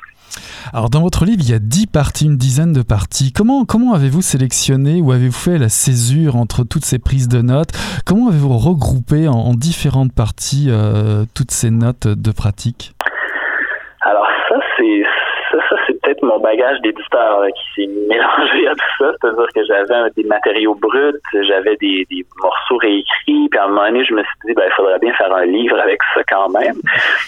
[0.73, 3.31] Alors dans votre livre, il y a dix parties, une dizaine de parties.
[3.31, 7.69] Comment, comment avez-vous sélectionné ou avez-vous fait la césure entre toutes ces prises de notes?
[8.05, 12.91] Comment avez-vous regroupé en, différentes parties euh, toutes ces notes de pratique
[14.01, 15.03] Alors ça, c'est
[15.69, 19.11] ça, c'est peut-être mon bagage d'éditeur qui s'est mélangé à tout ça.
[19.19, 22.05] C'est-à-dire que j'avais des matériaux bruts, j'avais des,
[22.41, 25.13] morceaux réécrits, puis à un moment donné, je me suis dit, ben, il faudrait bien
[25.13, 26.75] faire un livre avec ça quand même.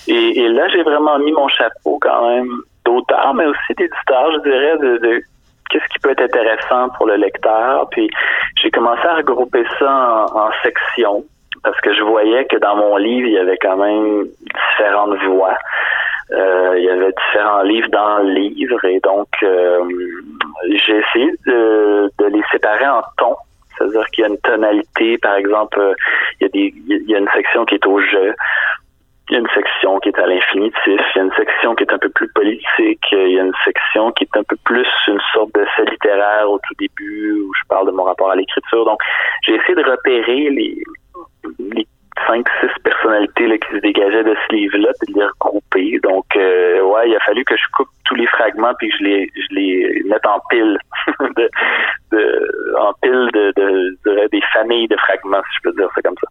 [0.07, 2.49] Et, là, j'ai vraiment mis mon chapeau quand même
[2.85, 5.21] d'auteur, mais aussi d'éditeur, je dirais, de,
[5.69, 7.87] qu'est-ce qui peut être intéressant pour le lecteur.
[7.91, 8.09] Puis
[8.61, 11.23] j'ai commencé à regrouper ça en, sections
[11.63, 14.25] parce que je voyais que dans mon livre, il y avait quand même
[14.77, 15.57] différentes voix.
[16.31, 19.83] Euh, il y avait différents livres dans le livre et donc euh,
[20.85, 23.35] j'ai essayé de, les séparer en tons.
[23.75, 25.93] C'est-à-dire qu'il y a une tonalité, par exemple, euh,
[26.39, 28.35] il y a des il y a une section qui est au jeu,
[29.29, 31.83] il y a une section qui est à l'infinitif, il y a une section qui
[31.83, 34.87] est un peu plus politique, il y a une section qui est un peu plus
[35.07, 38.35] une sorte de fait littéraire au tout début, où je parle de mon rapport à
[38.35, 38.85] l'écriture.
[38.85, 38.99] Donc,
[39.43, 40.83] j'ai essayé de repérer les,
[41.59, 41.87] les
[42.27, 45.99] cinq, six personnalités là, qui se dégageaient de ce livre-là, puis de les regrouper.
[46.03, 49.03] Donc, euh, ouais, il a fallu que je coupe tous les fragments puis que je
[49.03, 50.77] les, je les mette en pile,
[51.19, 51.49] de,
[52.11, 56.01] de, en pile de, de, de, des familles de fragments, si je peux dire ça
[56.01, 56.27] comme ça.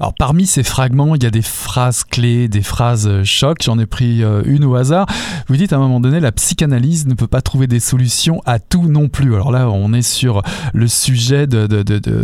[0.00, 3.62] Alors parmi ces fragments, il y a des phrases clés, des phrases euh, chocs.
[3.62, 5.06] J'en ai pris euh, une au hasard.
[5.48, 8.58] Vous dites à un moment donné, la psychanalyse ne peut pas trouver des solutions à
[8.58, 9.34] tout non plus.
[9.34, 11.66] Alors là, on est sur le sujet de,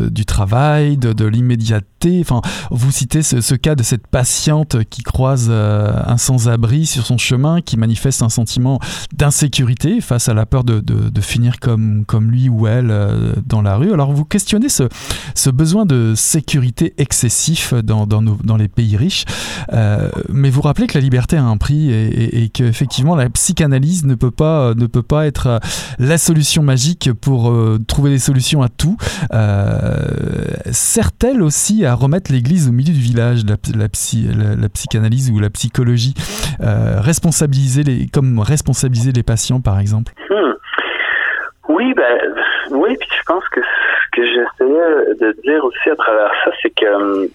[0.09, 2.21] du travail, de, l'immédiateté.
[2.21, 7.19] Enfin, vous citez ce, cas de cette patiente qui croise euh, un sans-abri sur son
[7.19, 8.79] chemin, qui manifeste un sentiment
[9.15, 10.83] d'insécurité face à la peur de,
[11.21, 12.95] finir comme, comme lui ou elle
[13.47, 13.93] dans la rue.
[13.93, 14.89] Alors vous questionnez ce,
[15.35, 17.34] ce besoin de sécurité excessive
[17.83, 19.25] dans, les pays riches.
[19.73, 24.05] Euh, mais vous rappelez que la liberté a un prix et, et, qu'effectivement la psychanalyse
[24.05, 25.59] ne peut pas, ne peut pas être euh,
[25.99, 28.97] la solution magique pour euh, trouver des solutions à tout.
[30.70, 35.38] Sert-elle aussi à remettre l'église au milieu du village, la, la, psy, la, psychanalyse ou
[35.38, 36.14] la psychologie
[36.61, 40.12] responsabiliser les, Comme responsabiliser les patients par exemple?
[40.31, 40.55] Hmm.
[41.68, 42.18] Oui, ben,
[42.70, 43.61] oui, puis je pense que
[44.14, 47.29] que j'essayais de dire aussi à travers ça, c'est que hum,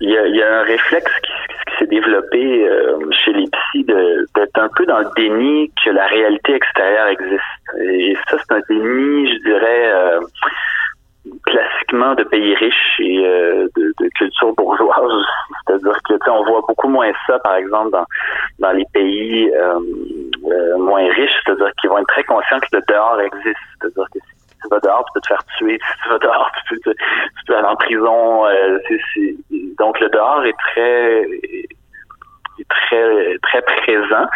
[0.00, 1.32] il y, a, un réflexe qui,
[1.78, 6.54] s'est développé euh, chez les psys d'être un peu dans le déni que la réalité
[6.54, 7.80] extérieure existe.
[7.80, 10.20] Et ça, c'est un déni, je dirais, euh,
[11.44, 15.24] classiquement de pays riches et euh, de, culture bourgeoise.
[15.66, 18.06] C'est-à-dire que on voit beaucoup moins ça, par exemple, dans,
[18.58, 19.50] dans les pays
[20.78, 23.56] moins riches, c'est-à-dire qu'ils vont être très conscients que le dehors existe.
[23.80, 24.18] C'est-à-dire que
[24.62, 25.78] tu vas dehors, tu peux te faire tuer.
[25.80, 28.44] Si tu vas dehors, tu peux, tu peux aller en prison.
[29.78, 31.26] donc le dehors est très
[32.64, 34.26] très très présent.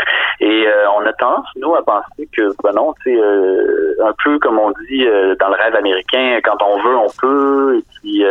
[0.41, 4.13] Et euh, on a tendance nous à penser que ben non tu sais euh, un
[4.23, 7.79] peu comme on dit euh, dans le rêve américain quand on veut on peut.
[7.79, 8.25] Et puis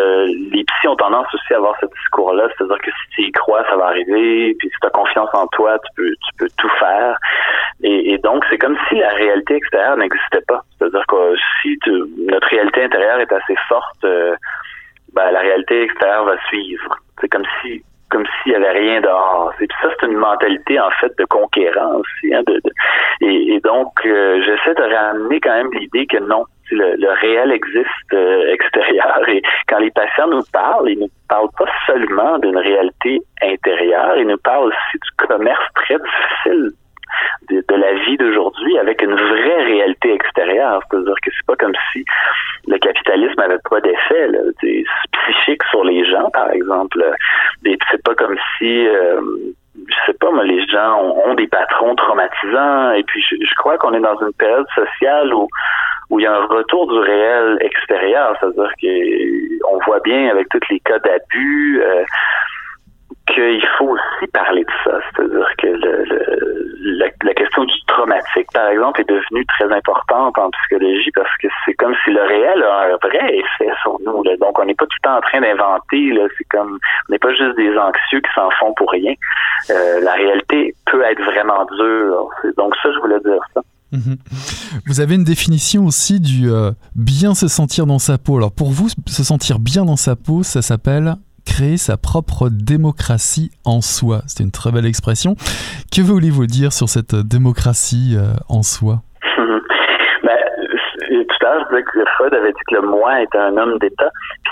[0.52, 3.16] les psys ont tendance aussi à avoir ce discours là c'est à dire que si
[3.16, 4.56] tu y crois ça va arriver.
[4.60, 7.18] Puis si tu as confiance en toi tu peux tu peux tout faire.
[7.84, 10.64] Et, et donc c'est comme si la réalité extérieure n'existait pas.
[10.78, 11.78] C'est à dire que si
[12.28, 14.06] notre réalité intérieure est assez forte
[15.14, 16.96] ben, la réalité extérieure va suivre.
[17.20, 19.54] C'est comme si comme s'il y avait rien dehors.
[19.62, 22.06] Et ça, c'est une mentalité en fait de conquérance.
[22.32, 22.62] Hein, de,
[23.22, 28.48] et, donc, euh, j'essaie de ramener quand même l'idée que non, le, réel existe euh,
[28.54, 29.28] extérieur.
[29.28, 34.28] Et quand les patients nous parlent, ils ne parlent pas seulement d'une réalité intérieure, ils
[34.28, 36.72] nous parlent aussi du commerce très difficile
[37.50, 40.82] de, la vie d'aujourd'hui avec une vraie réalité extérieure.
[40.90, 42.04] C'est-à-dire que c'est pas comme si
[42.68, 44.30] le capitalisme avait pas d'effet
[44.62, 47.04] psychique sur les gens, par exemple.
[47.64, 49.22] C'est pas comme si euh,
[49.88, 52.92] je sais pas, mais les gens ont, des patrons traumatisants.
[52.94, 55.48] Et puis, je, crois qu'on est dans une période sociale où
[56.10, 58.36] où il y a un retour du réel extérieur.
[58.40, 61.82] C'est-à-dire qu'on voit bien avec tous les cas d'abus.
[61.84, 62.04] Euh,
[63.40, 65.00] qu'il faut aussi parler de ça.
[65.10, 71.12] C'est-à-dire que le, la, question du traumatique, par exemple, est devenue très importante en psychologie
[71.14, 74.24] parce que c'est comme si le réel a un vrai effet sur nous.
[74.40, 76.14] Donc, on n'est pas tout le temps en train d'inventer.
[76.38, 79.14] C'est comme, on n'est pas juste des anxieux qui s'en font pour rien.
[79.70, 82.30] Euh, la réalité peut être vraiment dure.
[82.58, 83.62] Donc, ça, je voulais dire ça.
[83.92, 84.18] Mhm.
[84.86, 88.38] Vous avez une définition aussi du euh, bien se sentir dans sa peau.
[88.38, 91.16] Alors pour vous, se sentir bien dans sa peau, ça s'appelle
[91.50, 94.22] créer sa propre démocratie en soi.
[94.28, 95.34] C'est une très belle expression.
[95.92, 99.02] Que voulez-vous dire sur cette démocratie euh, en soi?
[100.22, 100.38] Ben,
[101.10, 103.80] tout à l'heure, je disais que Freud avait dit que le moi était un homme
[103.80, 104.12] d'État.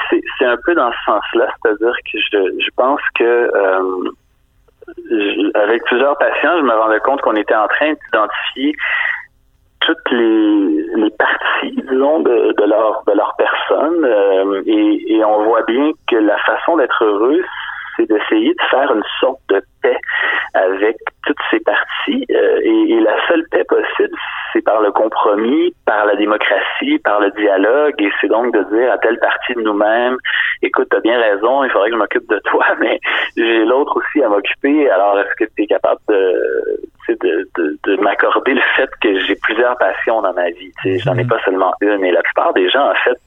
[0.09, 4.11] C'est un peu dans ce sens-là, c'est-à-dire que je, pense que euh,
[5.53, 8.73] avec plusieurs patients, je me rendais compte qu'on était en train d'identifier
[9.87, 14.03] toutes les, parties, disons, de, de, leur, de leur personne.
[14.03, 17.41] Euh, et, et, on voit bien que la façon d'être heureux,
[17.95, 19.97] c'est d'essayer de faire une sorte de paix
[20.53, 22.25] avec toutes ces parties.
[22.31, 24.15] Euh, et, et, la seule paix possible,
[24.51, 27.95] c'est par le compromis, par la démocratie, par le dialogue.
[27.99, 30.17] Et c'est donc de dire à telle partie de nous-mêmes,
[30.61, 32.99] écoute, t'as bien raison, il faudrait que je m'occupe de toi, mais
[33.37, 34.89] j'ai l'autre aussi à m'occuper.
[34.89, 36.81] Alors, est-ce que tu es capable de,
[37.15, 40.71] de, de, de m'accorder le fait que j'ai plusieurs passions dans ma vie.
[40.83, 41.29] J'en ai mhm.
[41.29, 42.03] pas seulement une.
[42.03, 43.17] Et la plupart des gens, en fait,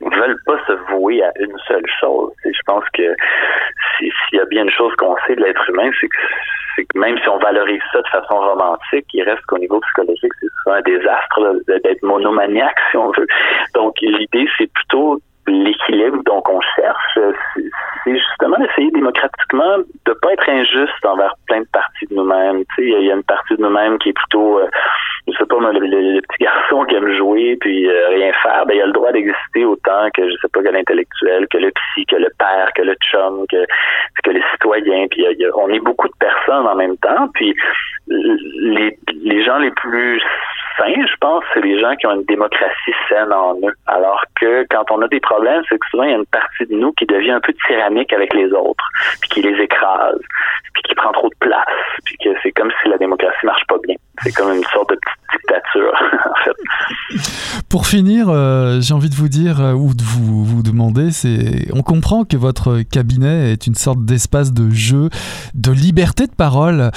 [0.00, 2.32] ne veulent pas se vouer à une seule chose.
[2.44, 3.14] Je pense que
[3.98, 6.08] s'il y a bien une chose qu'on sait de l'être humain, c'est
[6.84, 10.48] que, même si on valorise ça de façon romantique, il reste qu'au niveau psychologique, c'est
[10.62, 13.26] souvent un désastre d'être monomaniaque, si on veut.
[13.74, 15.18] Donc, l'idée, c'est plutôt
[15.48, 17.18] l'équilibre donc on cherche,
[18.04, 22.64] c'est justement d'essayer démocratiquement de pas être injuste envers plein de parties de nous-mêmes.
[22.78, 24.68] Il y a une partie de nous-mêmes qui est plutôt, euh,
[25.26, 28.74] je sais pas, le, le, petit garçon qui aime jouer puis euh, rien faire, ben
[28.74, 32.06] il a le droit d'exister autant que je sais pas que l'intellectuel, que le psy,
[32.06, 33.64] que le père, que le chum, que
[34.24, 35.06] que les citoyens.
[35.10, 35.24] Puis
[35.56, 37.28] on est beaucoup de personnes en même temps.
[37.34, 37.54] Puis
[38.08, 40.22] les gens les plus
[40.86, 43.74] je pense, c'est les gens qui ont une démocratie saine en eux.
[43.86, 46.66] Alors que quand on a des problèmes, c'est que souvent il y a une partie
[46.66, 48.84] de nous qui devient un peu tyrannique avec les autres,
[49.20, 50.20] puis qui les écrase,
[50.72, 51.66] puis qui prend trop de place,
[52.04, 53.96] puis que c'est comme si la démocratie marche pas bien.
[54.22, 55.92] C'est comme une sorte de petite dictature,
[56.30, 57.62] en fait.
[57.68, 61.66] Pour finir, euh, j'ai envie de vous dire euh, ou de vous, vous demander, c'est,
[61.72, 65.10] on comprend que votre cabinet est une sorte d'espace de jeu,
[65.54, 66.90] de liberté de parole.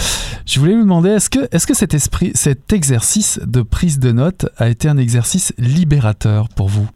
[0.46, 4.12] Je voulais vous demander, est-ce que, est-ce que cet esprit, cet exercice de prise de
[4.12, 6.88] notes a été un exercice libérateur pour vous?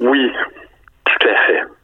[0.00, 0.30] Oui.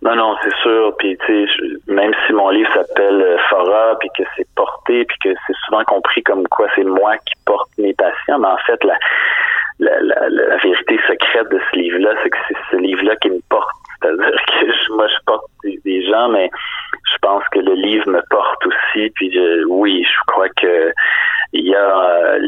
[0.05, 0.95] Non, non, c'est sûr.
[0.99, 1.55] Puis, tu sais,
[1.87, 5.83] même si mon livre s'appelle euh, Fora, puis que c'est porté, puis que c'est souvent
[5.85, 8.99] compris comme quoi c'est moi qui porte mes patients, mais en fait, la,
[9.79, 13.75] la, la, vérité secrète de ce livre-là, c'est que c'est ce livre-là qui me porte.
[14.03, 16.51] C'est-à-dire que moi, je porte des, gens, mais
[17.11, 19.09] je pense que le livre me porte aussi.
[19.15, 19.35] Puis,
[19.69, 20.93] oui, je crois que
[21.55, 22.39] il y a euh,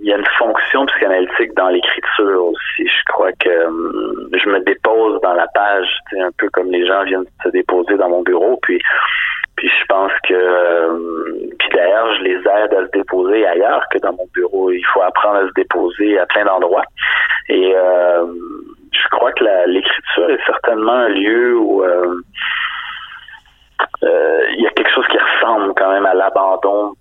[0.00, 2.86] il y a une fonction psychanalytique dans l'écriture aussi.
[2.86, 5.88] Je crois que hum, je me dépose dans la page,
[6.18, 8.80] un peu comme les gens viennent se déposer dans mon bureau, puis
[9.56, 14.12] Puis je pense que puis d'ailleurs, je les aide à se déposer ailleurs que dans
[14.12, 14.70] mon bureau.
[14.70, 16.84] Il faut apprendre à se déposer à plein d'endroits.
[17.48, 17.74] Et
[18.92, 21.84] je crois que l'écriture est certainement un lieu où
[24.02, 26.94] il y a quelque chose qui ressemble quand même à l'abandon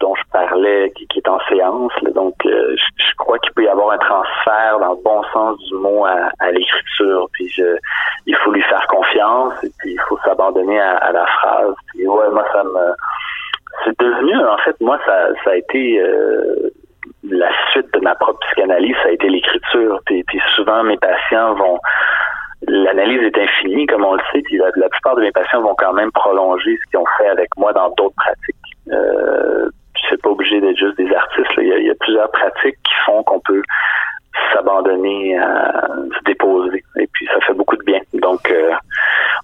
[0.00, 1.92] dont je parlais, qui, est en séance.
[2.14, 5.74] Donc, euh, je, crois qu'il peut y avoir un transfert dans le bon sens du
[5.74, 7.28] mot à, l'écriture.
[7.32, 7.54] Puis,
[8.26, 11.74] il faut lui faire confiance et puis il faut s'abandonner à, la phrase.
[11.88, 12.64] Puis, ouais, moi, ça.
[13.84, 16.00] C'est devenu, en fait, moi, ça, ça a été...
[16.00, 16.70] Euh,
[17.22, 20.00] la suite de ma propre psychanalyse, ça a été l'écriture.
[20.06, 21.78] Puis, puis souvent, mes patients vont
[22.68, 25.92] l'analyse est infinie, comme on le sait, puis la, plupart de mes patients vont quand
[25.92, 28.56] même prolonger ce qu'ils ont fait avec moi dans d'autres pratiques.
[28.92, 29.70] Euh,
[30.08, 31.50] c'est pas obligé d'être juste des artistes.
[31.58, 33.62] Il, y a, plusieurs pratiques qui font qu'on peut
[34.52, 35.86] s'abandonner, à
[36.18, 36.84] se déposer.
[36.96, 38.00] Et puis ça fait beaucoup de bien.
[38.14, 38.72] Donc, euh,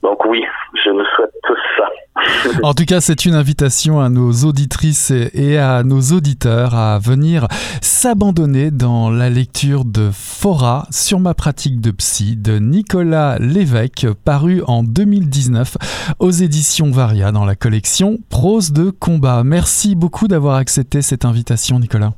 [0.03, 0.45] donc oui,
[0.84, 1.89] je nous souhaite tous ça.
[2.62, 7.47] en tout cas, c'est une invitation à nos auditrices et à nos auditeurs à venir
[7.80, 14.62] s'abandonner dans la lecture de Fora sur ma pratique de psy de Nicolas Lévesque, paru
[14.66, 15.76] en 2019
[16.18, 19.43] aux éditions Varia dans la collection Prose de combat.
[19.45, 22.12] Merci beaucoup d'avoir accepté cette invitation, Nicolas.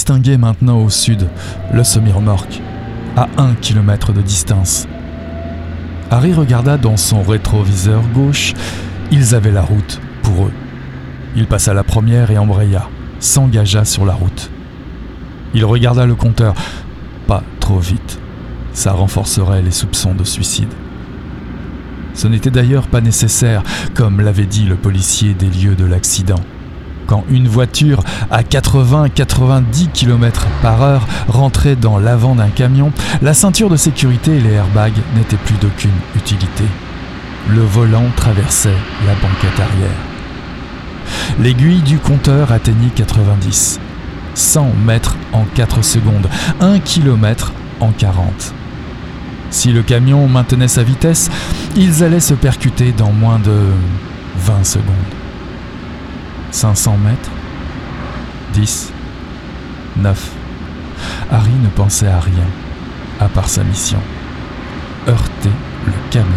[0.00, 1.28] Distinguait maintenant au sud,
[1.74, 2.62] le semi-remorque,
[3.18, 4.88] à un kilomètre de distance.
[6.10, 8.54] Harry regarda dans son rétroviseur gauche.
[9.12, 10.52] Ils avaient la route pour eux.
[11.36, 12.88] Il passa la première et embraya,
[13.18, 14.50] s'engagea sur la route.
[15.52, 16.54] Il regarda le compteur.
[17.26, 18.18] Pas trop vite.
[18.72, 20.72] Ça renforcerait les soupçons de suicide.
[22.14, 23.62] Ce n'était d'ailleurs pas nécessaire,
[23.94, 26.40] comme l'avait dit le policier des lieux de l'accident.
[27.10, 33.68] Quand une voiture à 80-90 km par heure rentrait dans l'avant d'un camion, la ceinture
[33.68, 36.62] de sécurité et les airbags n'étaient plus d'aucune utilité.
[37.48, 38.76] Le volant traversait
[39.08, 39.98] la banquette arrière.
[41.40, 43.80] L'aiguille du compteur atteignit 90.
[44.34, 46.28] 100 mètres en 4 secondes,
[46.60, 48.54] 1 km en 40.
[49.50, 51.28] Si le camion maintenait sa vitesse,
[51.74, 53.64] ils allaient se percuter dans moins de
[54.36, 55.19] 20 secondes.
[56.50, 57.30] 500 mètres
[58.54, 58.92] 10
[59.96, 60.30] 9
[61.30, 62.46] Harry ne pensait à rien,
[63.20, 64.00] à part sa mission.
[65.08, 65.50] Heurter
[65.86, 66.28] le camion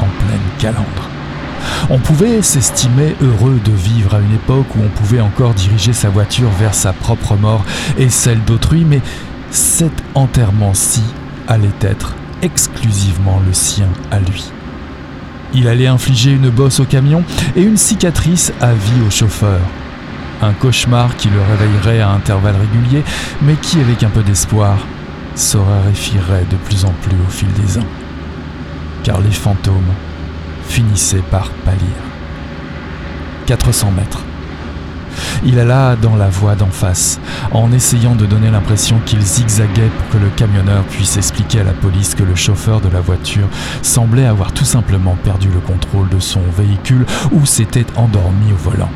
[0.00, 1.10] en pleine calandre.
[1.90, 6.08] On pouvait s'estimer heureux de vivre à une époque où on pouvait encore diriger sa
[6.08, 7.64] voiture vers sa propre mort
[7.98, 9.00] et celle d'autrui, mais
[9.50, 11.02] cet enterrement-ci
[11.48, 14.52] allait être exclusivement le sien à lui.
[15.54, 17.24] Il allait infliger une bosse au camion
[17.54, 19.60] et une cicatrice à vie au chauffeur.
[20.42, 23.04] Un cauchemar qui le réveillerait à intervalles réguliers,
[23.42, 24.76] mais qui, avec un peu d'espoir,
[25.34, 27.86] se raréfierait de plus en plus au fil des ans.
[29.02, 29.92] Car les fantômes
[30.68, 31.80] finissaient par pâlir.
[33.46, 34.24] 400 mètres.
[35.44, 37.20] Il alla dans la voie d'en face,
[37.52, 41.72] en essayant de donner l'impression qu'il zigzaguait pour que le camionneur puisse expliquer à la
[41.72, 43.48] police que le chauffeur de la voiture
[43.82, 48.90] semblait avoir tout simplement perdu le contrôle de son véhicule ou s'était endormi au volant.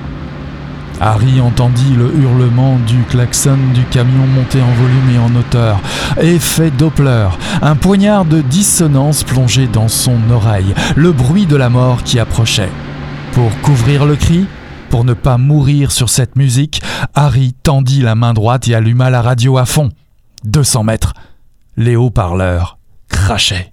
[1.03, 5.81] Harry entendit le hurlement du klaxon du camion monter en volume et en hauteur.
[6.21, 7.29] Effet Doppler,
[7.63, 12.69] un poignard de dissonance plongé dans son oreille, le bruit de la mort qui approchait.
[13.33, 14.47] Pour couvrir le cri,
[14.91, 16.83] pour ne pas mourir sur cette musique,
[17.15, 19.91] Harry tendit la main droite et alluma la radio à fond.
[20.45, 21.15] 200 mètres.
[21.77, 22.79] Les haut-parleurs
[23.09, 23.73] crachaient.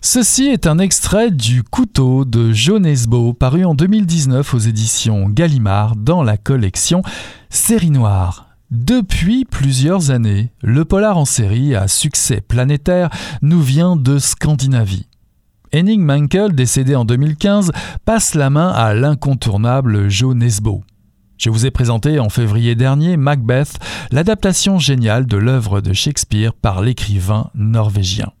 [0.00, 5.96] Ceci est un extrait du Couteau de Joe Nesbo, paru en 2019 aux éditions Gallimard
[5.96, 7.02] dans la collection
[7.50, 8.46] Série Noire.
[8.70, 13.10] Depuis plusieurs années, le polar en série à succès planétaire
[13.42, 15.06] nous vient de Scandinavie.
[15.74, 17.72] Henning Mankell, décédé en 2015,
[18.04, 20.82] passe la main à l'incontournable Joe Nesbo.
[21.38, 23.78] Je vous ai présenté en février dernier Macbeth,
[24.10, 28.32] l'adaptation géniale de l'œuvre de Shakespeare par l'écrivain norvégien.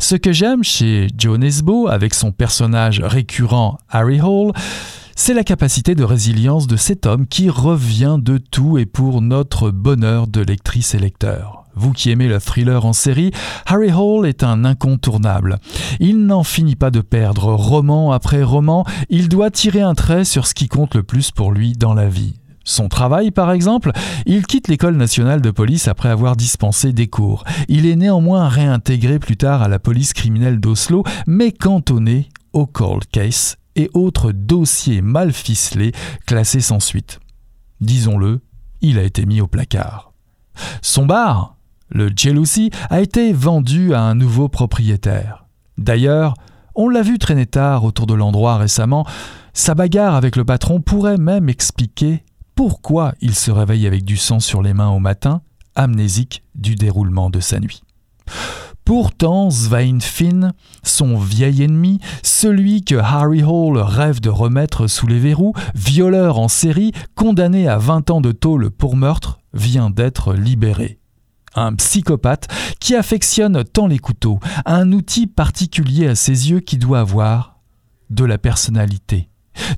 [0.00, 4.52] Ce que j'aime chez Joe Nesbo, avec son personnage récurrent Harry Hall,
[5.16, 9.70] c'est la capacité de résilience de cet homme qui revient de tout et pour notre
[9.70, 11.67] bonheur de lectrice et lecteur.
[11.78, 13.30] Vous qui aimez le thriller en série,
[13.64, 15.58] Harry Hall est un incontournable.
[16.00, 20.48] Il n'en finit pas de perdre roman après roman, il doit tirer un trait sur
[20.48, 22.34] ce qui compte le plus pour lui dans la vie.
[22.64, 23.92] Son travail, par exemple,
[24.26, 27.44] il quitte l'école nationale de police après avoir dispensé des cours.
[27.68, 33.04] Il est néanmoins réintégré plus tard à la police criminelle d'Oslo, mais cantonné au cold
[33.12, 35.92] case et autres dossiers mal ficelés
[36.26, 37.20] classés sans suite.
[37.80, 38.40] Disons-le,
[38.80, 40.12] il a été mis au placard.
[40.82, 41.57] Son bar,
[41.90, 45.46] le Jealousy a été vendu à un nouveau propriétaire.
[45.76, 46.34] D'ailleurs,
[46.74, 49.06] on l'a vu traîner tard autour de l'endroit récemment,
[49.52, 52.24] sa bagarre avec le patron pourrait même expliquer
[52.54, 55.42] pourquoi il se réveille avec du sang sur les mains au matin,
[55.74, 57.82] amnésique du déroulement de sa nuit.
[58.84, 65.18] Pourtant, Svein Finn, son vieil ennemi, celui que Harry Hall rêve de remettre sous les
[65.18, 70.97] verrous, violeur en série, condamné à 20 ans de tôle pour meurtre, vient d'être libéré
[71.58, 72.48] un psychopathe
[72.80, 77.60] qui affectionne tant les couteaux, un outil particulier à ses yeux qui doit avoir
[78.10, 79.28] de la personnalité,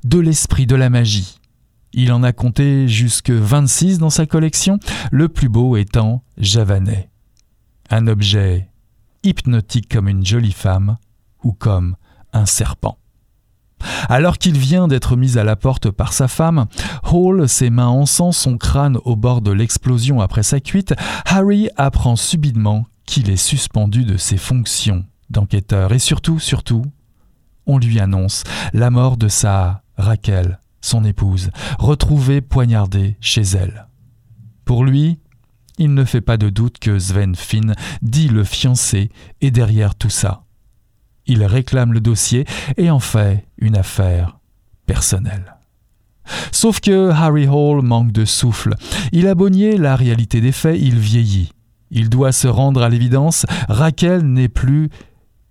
[0.03, 1.39] de l'esprit, de la magie.
[1.93, 4.79] Il en a compté jusque 26 dans sa collection,
[5.11, 7.09] le plus beau étant Javanet.
[7.89, 8.69] Un objet
[9.23, 10.97] hypnotique comme une jolie femme
[11.43, 11.95] ou comme
[12.31, 12.97] un serpent.
[14.09, 16.65] Alors qu'il vient d'être mis à la porte par sa femme,
[17.11, 20.93] Hall, ses mains en sang, son crâne au bord de l'explosion après sa cuite,
[21.25, 26.83] Harry apprend subitement qu'il est suspendu de ses fonctions d'enquêteur et surtout, surtout,
[27.65, 33.87] on lui annonce la mort de sa Raquel, son épouse, retrouvée poignardée chez elle.
[34.65, 35.19] Pour lui,
[35.77, 39.09] il ne fait pas de doute que Sven Finn, dit le fiancé,
[39.41, 40.43] est derrière tout ça.
[41.31, 42.43] Il réclame le dossier
[42.75, 44.37] et en fait une affaire
[44.85, 45.55] personnelle.
[46.51, 48.75] Sauf que Harry Hall manque de souffle.
[49.13, 51.53] Il a bonnié la réalité des faits, il vieillit.
[51.89, 54.89] Il doit se rendre à l'évidence, Raquel n'est plus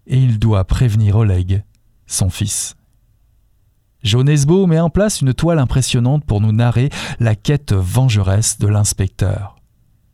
[0.06, 1.64] et il doit prévenir Oleg,
[2.06, 2.76] son fils.
[4.02, 9.56] Jonesbo met en place une toile impressionnante pour nous narrer la quête vengeresse de l'inspecteur.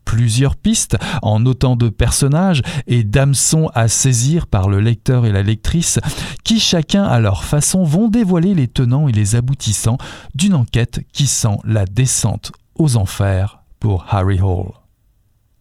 [0.06, 5.42] Plusieurs pistes en autant de personnages et d'hameçons à saisir par le lecteur et la
[5.42, 5.98] lectrice
[6.44, 9.98] qui chacun à leur façon vont dévoiler les tenants et les aboutissants
[10.34, 14.70] d'une enquête qui sent la descente aux enfers pour Harry Hall.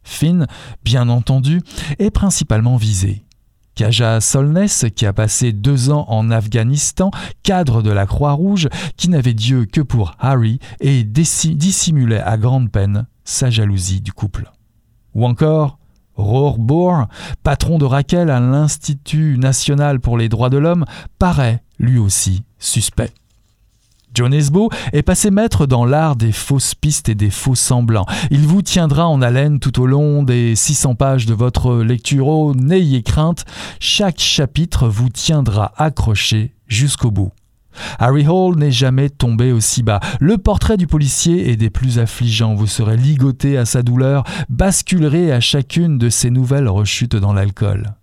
[0.03, 0.45] Finn,
[0.83, 1.61] bien entendu,
[1.97, 3.25] est principalement visé.
[3.73, 7.09] Kaja Solness, qui a passé deux ans en Afghanistan,
[7.43, 13.07] cadre de la Croix-Rouge, qui n'avait Dieu que pour Harry et dissimulait à grande peine
[13.25, 14.49] sa jalousie du couple.
[15.13, 15.77] Ou encore
[16.15, 17.07] Rohr Bohr,
[17.43, 20.85] patron de Raquel à l'Institut national pour les droits de l'homme,
[21.19, 23.11] paraît lui aussi suspect.
[24.13, 28.05] John Esbo est passé maître dans l'art des fausses pistes et des faux semblants.
[28.31, 32.29] Il vous tiendra en haleine tout au long des 600 pages de votre lecture.
[32.29, 33.43] Oh, n'ayez crainte,
[33.81, 37.33] chaque chapitre vous tiendra accroché jusqu'au bout.
[37.99, 39.99] Harry Hall n'est jamais tombé aussi bas.
[40.19, 42.55] Le portrait du policier est des plus affligeants.
[42.55, 47.93] Vous serez ligoté à sa douleur, basculerez à chacune de ses nouvelles rechutes dans l'alcool.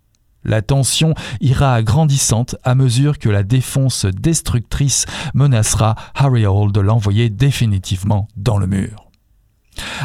[0.45, 7.31] La tension ira grandissante à mesure que la défonce destructrice menacera Harry Hall de l'envoyer
[7.31, 9.02] définitivement dans le mur.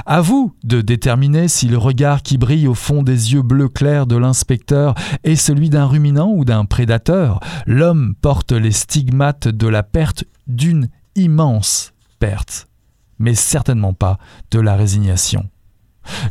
[0.06, 4.08] À vous de déterminer si le regard qui brille au fond des yeux bleus clairs
[4.08, 7.40] de l'inspecteur est celui d'un ruminant ou d'un prédateur.
[7.66, 12.68] L'homme porte les stigmates de la perte d'une immense perte,
[13.20, 14.18] mais certainement pas
[14.52, 15.50] de la résignation.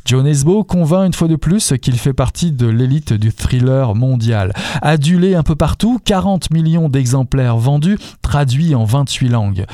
[0.04, 4.52] John Esbo convainc une fois de plus qu'il fait partie de l'élite du thriller mondial.
[4.82, 9.66] Adulé un peu partout, 40 millions d'exemplaires vendus, traduits en 28 langues.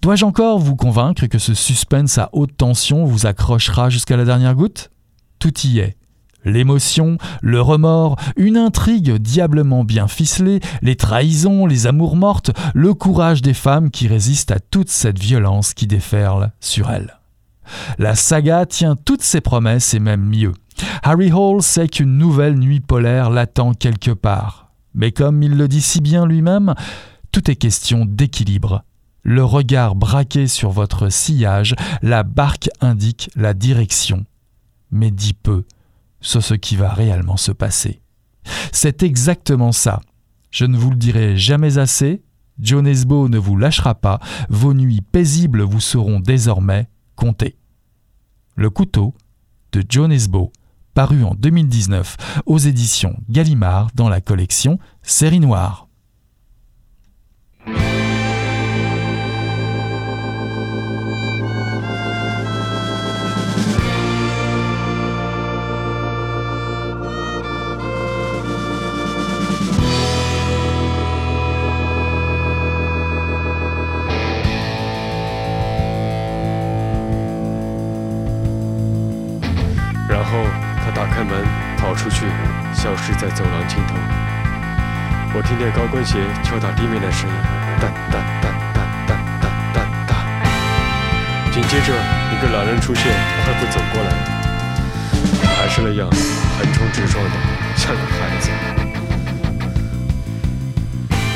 [0.00, 4.54] Dois-je encore vous convaincre que ce suspense à haute tension vous accrochera jusqu'à la dernière
[4.54, 4.90] goutte?
[5.40, 5.96] Tout y est.
[6.44, 13.42] L'émotion, le remords, une intrigue diablement bien ficelée, les trahisons, les amours mortes, le courage
[13.42, 17.18] des femmes qui résistent à toute cette violence qui déferle sur elles.
[17.98, 20.52] La saga tient toutes ses promesses et même mieux.
[21.02, 24.70] Harry Hall sait qu'une nouvelle nuit polaire l'attend quelque part.
[24.94, 26.74] Mais comme il le dit si bien lui-même,
[27.32, 28.84] tout est question d'équilibre.
[29.22, 34.24] Le regard braqué sur votre sillage, la barque indique la direction,
[34.90, 35.64] mais dit peu
[36.20, 38.00] sur ce qui va réellement se passer.
[38.72, 40.00] C'est exactement ça.
[40.50, 42.22] Je ne vous le dirai jamais assez,
[42.58, 47.56] John Esbo ne vous lâchera pas, vos nuits paisibles vous seront désormais comptées.
[48.56, 49.14] Le couteau
[49.72, 50.52] de John Esbo,
[50.94, 55.87] paru en 2019 aux éditions Gallimard dans la collection Série Noire.
[82.08, 82.24] 出去，
[82.72, 83.94] 消失在走廊尽头，
[85.34, 87.36] 我听见高跟鞋敲打地面的声音，
[87.80, 89.12] 哒哒哒哒哒
[89.44, 89.44] 哒
[89.74, 89.78] 哒
[90.08, 90.16] 哒。
[91.52, 91.92] 紧接着，
[92.32, 93.04] 一个男人出现，
[93.44, 94.08] 快步走过来，
[95.60, 97.30] 还是那样横冲直撞的，
[97.76, 98.48] 像个孩子。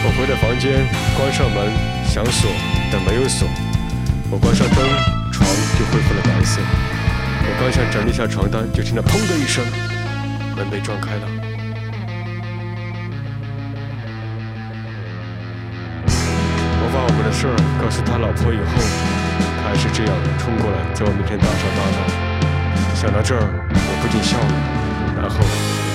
[0.05, 1.69] 我回到房间，关上门，
[2.09, 2.51] 想锁，
[2.91, 3.47] 但没有锁。
[4.31, 4.79] 我关上灯，
[5.33, 5.45] 床
[5.79, 6.63] 就恢复了白色。
[7.45, 9.63] 我刚想整理下床单，就听到砰的一声，
[10.63, 11.27] 门被撞开了。
[16.79, 18.79] 我把我们的事儿告诉他老婆以后，
[19.59, 21.99] 他还是这样冲过来，在我面前大吵大闹。
[22.95, 23.43] 想到这儿，
[23.75, 24.53] 我不禁笑了，
[25.21, 25.37] 然后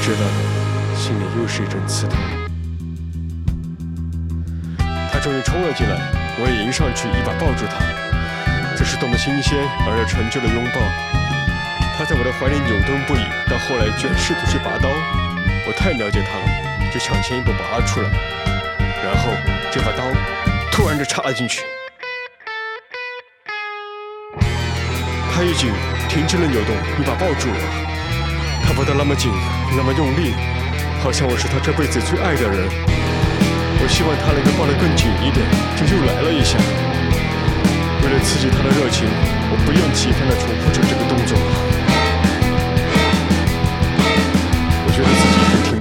[0.02, 0.38] 知道了，
[0.96, 2.18] 心里又是一阵刺痛。
[5.12, 5.96] 他终于冲了进来，
[6.40, 7.80] 我也迎上去，一把抱住他。
[8.76, 9.58] 这是多么新鲜
[9.88, 11.17] 而又陈旧的拥抱！
[12.08, 14.88] 在我的怀里扭动不已，到后来居然试图去拔刀。
[15.68, 16.48] 我太了解他了，
[16.88, 18.08] 就抢先一步拔了出来，
[19.04, 19.28] 然后
[19.70, 20.08] 这把刀。
[20.72, 21.66] 突然就插了进去，
[25.36, 25.68] 他已经
[26.08, 27.60] 停止了扭动，一把抱住我。
[28.64, 29.30] 他抱得那么紧，
[29.76, 30.32] 那么用力，
[31.04, 32.70] 好像我是他这辈子最爱的人。
[33.84, 35.44] 我希望他能够抱得更紧一点，
[35.76, 36.56] 就又来了一下。
[38.00, 39.10] 为了刺激他的热情，
[39.52, 41.57] 我不厌其烦地重复着这个动作。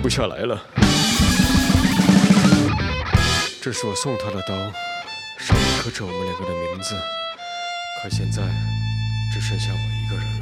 [0.06, 0.62] 不下来了。
[3.60, 4.54] 这是我送他的刀。
[5.36, 5.66] 上面。
[5.82, 6.94] 刻着我们两个的名字，
[8.00, 8.40] 可现在
[9.34, 10.35] 只剩下我一个人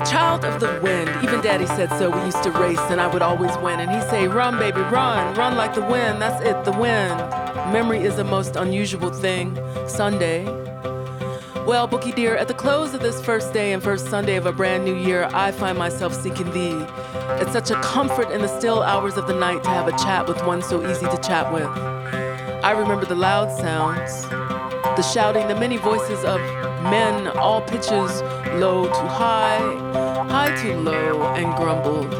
[0.00, 0.24] 了。
[1.44, 2.08] daddy said so.
[2.08, 3.78] We used to race and I would always win.
[3.78, 6.22] And he'd say, Run, baby, run, run like the wind.
[6.22, 7.18] That's it, the wind.
[7.70, 9.58] Memory is the most unusual thing.
[9.86, 10.44] Sunday.
[11.66, 14.52] Well, Bookie dear, at the close of this first day and first Sunday of a
[14.52, 16.76] brand new year, I find myself seeking thee.
[17.40, 20.26] It's such a comfort in the still hours of the night to have a chat
[20.26, 21.68] with one so easy to chat with.
[22.64, 24.22] I remember the loud sounds,
[24.96, 26.40] the shouting, the many voices of
[26.82, 28.22] men, all pitches,
[28.60, 29.83] low to high,
[30.34, 32.12] high to low and grumbled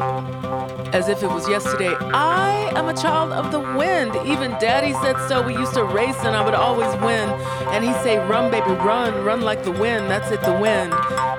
[0.95, 1.93] as if it was yesterday.
[2.13, 4.15] I am a child of the wind.
[4.25, 5.45] Even daddy said so.
[5.45, 7.27] We used to race and I would always win.
[7.73, 10.09] And he'd say, Run, baby, run, run like the wind.
[10.09, 10.91] That's it, the wind.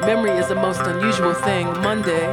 [0.03, 1.65] Memory is the most unusual thing.
[1.81, 2.27] Monday.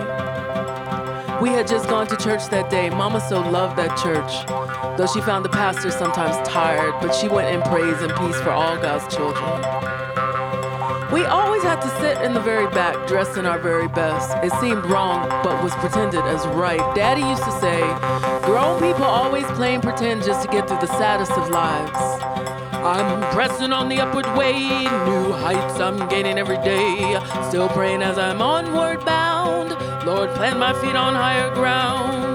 [1.42, 2.90] We had just gone to church that day.
[2.90, 4.34] Mama so loved that church.
[4.98, 8.52] Though she found the pastor sometimes tired, but she went in praise and peace for
[8.52, 10.03] all God's children.
[11.14, 14.36] We always had to sit in the very back, dressed in our very best.
[14.44, 16.82] It seemed wrong, but was pretended as right.
[16.96, 17.82] Daddy used to say,
[18.48, 22.24] grown people always playing pretend just to get through the saddest of lives.
[22.74, 24.58] I'm pressing on the upward way,
[25.06, 27.22] new heights I'm gaining every day.
[27.48, 29.70] Still praying as I'm onward bound.
[30.08, 32.34] Lord, plant my feet on higher ground.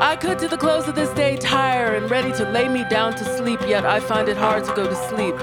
[0.00, 3.16] I could to the close of this day tire and ready to lay me down
[3.16, 5.34] to sleep, yet I find it hard to go to sleep.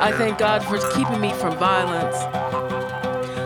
[0.00, 2.16] I thank God for keeping me from violence.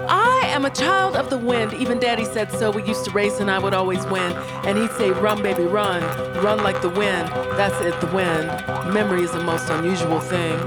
[0.08, 1.74] I am a child of the wind.
[1.74, 2.70] Even daddy said so.
[2.70, 4.32] We used to race and I would always win.
[4.64, 6.02] And he'd say, Run, baby, run.
[6.42, 7.28] Run like the wind.
[7.58, 8.46] That's it, the wind.
[8.92, 10.58] Memory is the most unusual thing.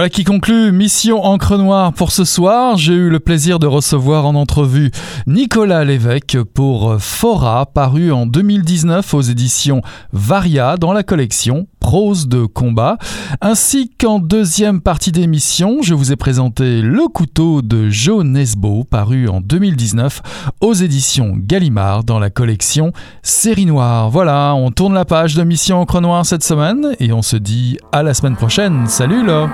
[0.00, 2.78] Voilà qui conclut Mission Encre Noire pour ce soir.
[2.78, 4.90] J'ai eu le plaisir de recevoir en entrevue
[5.26, 9.82] Nicolas Lévesque pour Fora, paru en 2019 aux éditions
[10.14, 12.96] Varia dans la collection Prose de combat.
[13.42, 19.28] Ainsi qu'en deuxième partie d'émission, je vous ai présenté Le couteau de Joe Nesbo, paru
[19.28, 20.22] en 2019
[20.62, 24.08] aux éditions Gallimard dans la collection Série Noire.
[24.08, 27.76] Voilà, on tourne la page de Mission Encre Noire cette semaine et on se dit
[27.92, 28.86] à la semaine prochaine.
[28.86, 29.50] Salut là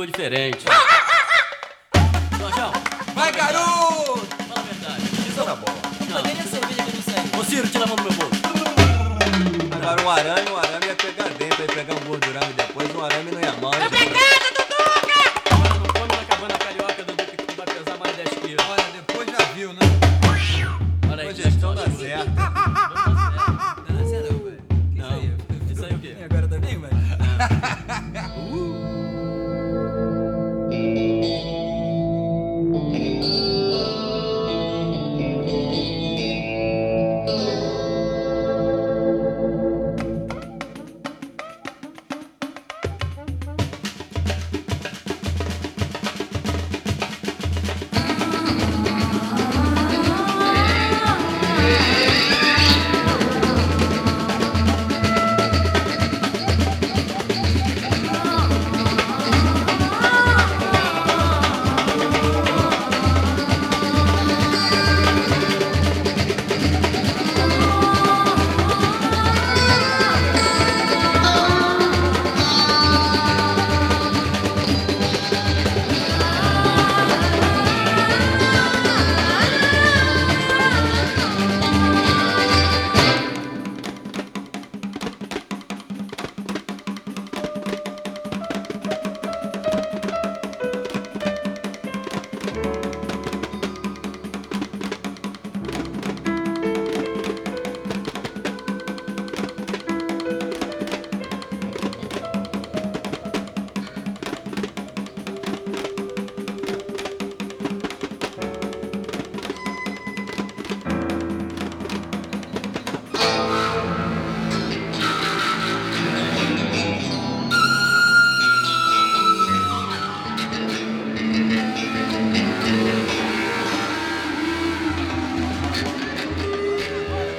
[0.00, 0.49] ficou diferente.